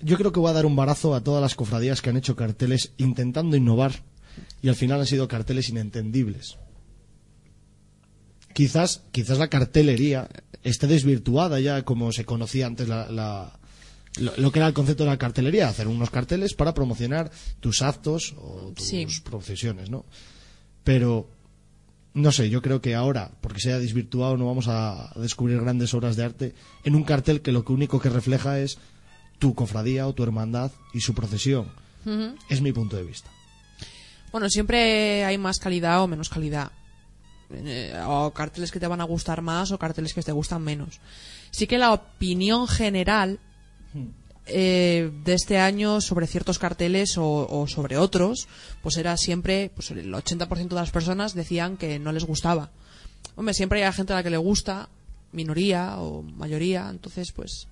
[0.00, 2.36] yo creo que voy a dar un barazo a todas las cofradías que han hecho
[2.36, 4.02] carteles intentando innovar
[4.62, 6.56] y al final han sido carteles inentendibles.
[8.54, 10.28] Quizás, quizás la cartelería
[10.62, 13.57] esté desvirtuada ya como se conocía antes la, la-
[14.20, 17.82] lo, lo que era el concepto de la cartelería, hacer unos carteles para promocionar tus
[17.82, 19.06] actos o tus Sí.
[19.24, 20.04] procesiones, ¿no?
[20.84, 21.28] Pero
[22.14, 25.92] no sé, yo creo que ahora, porque se haya desvirtuado, no vamos a descubrir grandes
[25.94, 26.54] obras de arte
[26.84, 28.78] en un cartel que lo único que refleja es
[29.38, 31.70] tu cofradía o tu hermandad y su procesión.
[32.48, 33.30] Es mi punto de vista.
[34.32, 36.72] Bueno, siempre hay más calidad o menos calidad.
[37.50, 41.00] Eh, o carteles que te van a gustar más o carteles que te gustan menos.
[41.50, 43.38] Sí que la opinión general
[44.46, 48.48] eh, de este año sobre ciertos carteles o, o sobre otros,
[48.82, 52.70] pues era siempre, pues el 80% de las personas decían que no les gustaba.
[53.36, 54.88] Hombre, siempre hay gente a la que le gusta,
[55.32, 57.66] minoría o mayoría, entonces pues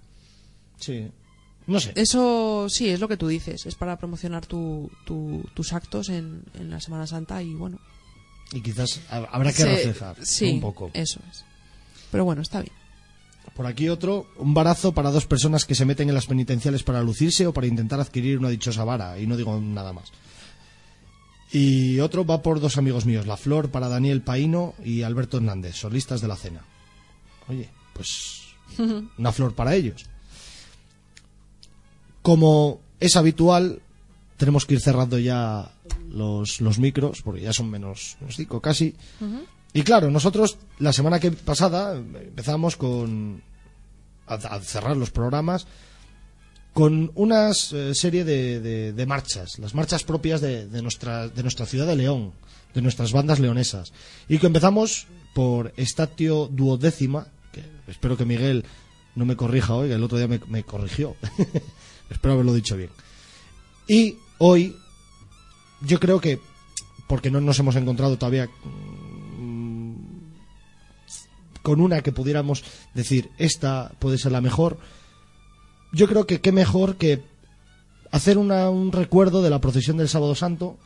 [0.78, 1.10] Sí.
[1.66, 1.92] No sé.
[1.96, 6.44] eso sí, es lo que tú dices, es para promocionar tu, tu- tus actos en,
[6.54, 7.80] en la Semana Santa y bueno,
[8.52, 10.90] y quizás ha- habrá que Se- reflejar sí, un poco.
[10.94, 11.44] Eso es.
[12.12, 12.72] Pero bueno, está bien.
[13.56, 17.02] Por aquí otro, un barazo para dos personas que se meten en las penitenciales para
[17.02, 20.12] lucirse o para intentar adquirir una dichosa vara, y no digo nada más.
[21.50, 25.76] Y otro va por dos amigos míos, La Flor para Daniel Paino y Alberto Hernández,
[25.76, 26.64] solistas de la cena.
[27.48, 28.42] Oye, pues
[29.18, 30.04] una flor para ellos.
[32.20, 33.80] Como es habitual,
[34.36, 35.70] tenemos que ir cerrando ya
[36.10, 38.94] los, los micros, porque ya son menos, menos cinco casi.
[39.76, 43.42] Y claro, nosotros la semana que pasada empezamos con
[44.26, 45.66] a, cerrar los programas
[46.72, 51.94] con una eh, serie de, marchas, las marchas propias de, nuestra, de nuestra ciudad de
[51.94, 52.32] León,
[52.72, 53.92] de nuestras bandas leonesas.
[54.30, 58.64] Y que empezamos por Estatio Duodécima, que espero que Miguel
[59.14, 61.16] no me corrija hoy, que el otro día me, corrigió.
[62.08, 62.88] espero haberlo dicho bien.
[63.86, 64.74] Y hoy,
[65.82, 66.40] yo creo que,
[67.06, 68.48] porque no nos hemos encontrado todavía
[71.66, 72.62] con una que pudiéramos
[72.94, 74.78] decir, esta puede ser la mejor,
[75.92, 77.24] yo creo que qué mejor que
[78.12, 80.76] hacer una- un recuerdo de la procesión del Sábado Santo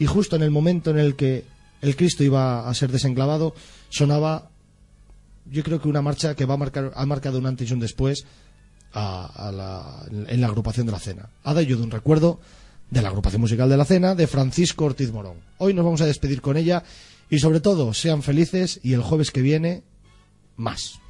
[0.00, 1.44] y justo en el momento en el que
[1.80, 3.54] el Cristo iba a ser desenclavado,
[3.88, 4.50] sonaba,
[5.48, 7.78] yo creo que una marcha que va a marcar, ha marcado un antes y un
[7.78, 8.24] después
[8.92, 11.28] a- la- en la agrupación de la cena.
[11.44, 12.40] Ha ello de un recuerdo
[12.90, 15.36] de la agrupación musical de la cena de Francisco Ortiz Morón.
[15.58, 16.82] Hoy nos vamos a despedir con ella
[17.30, 19.82] y sobre todo sean felices y el jueves que viene
[20.56, 21.00] más.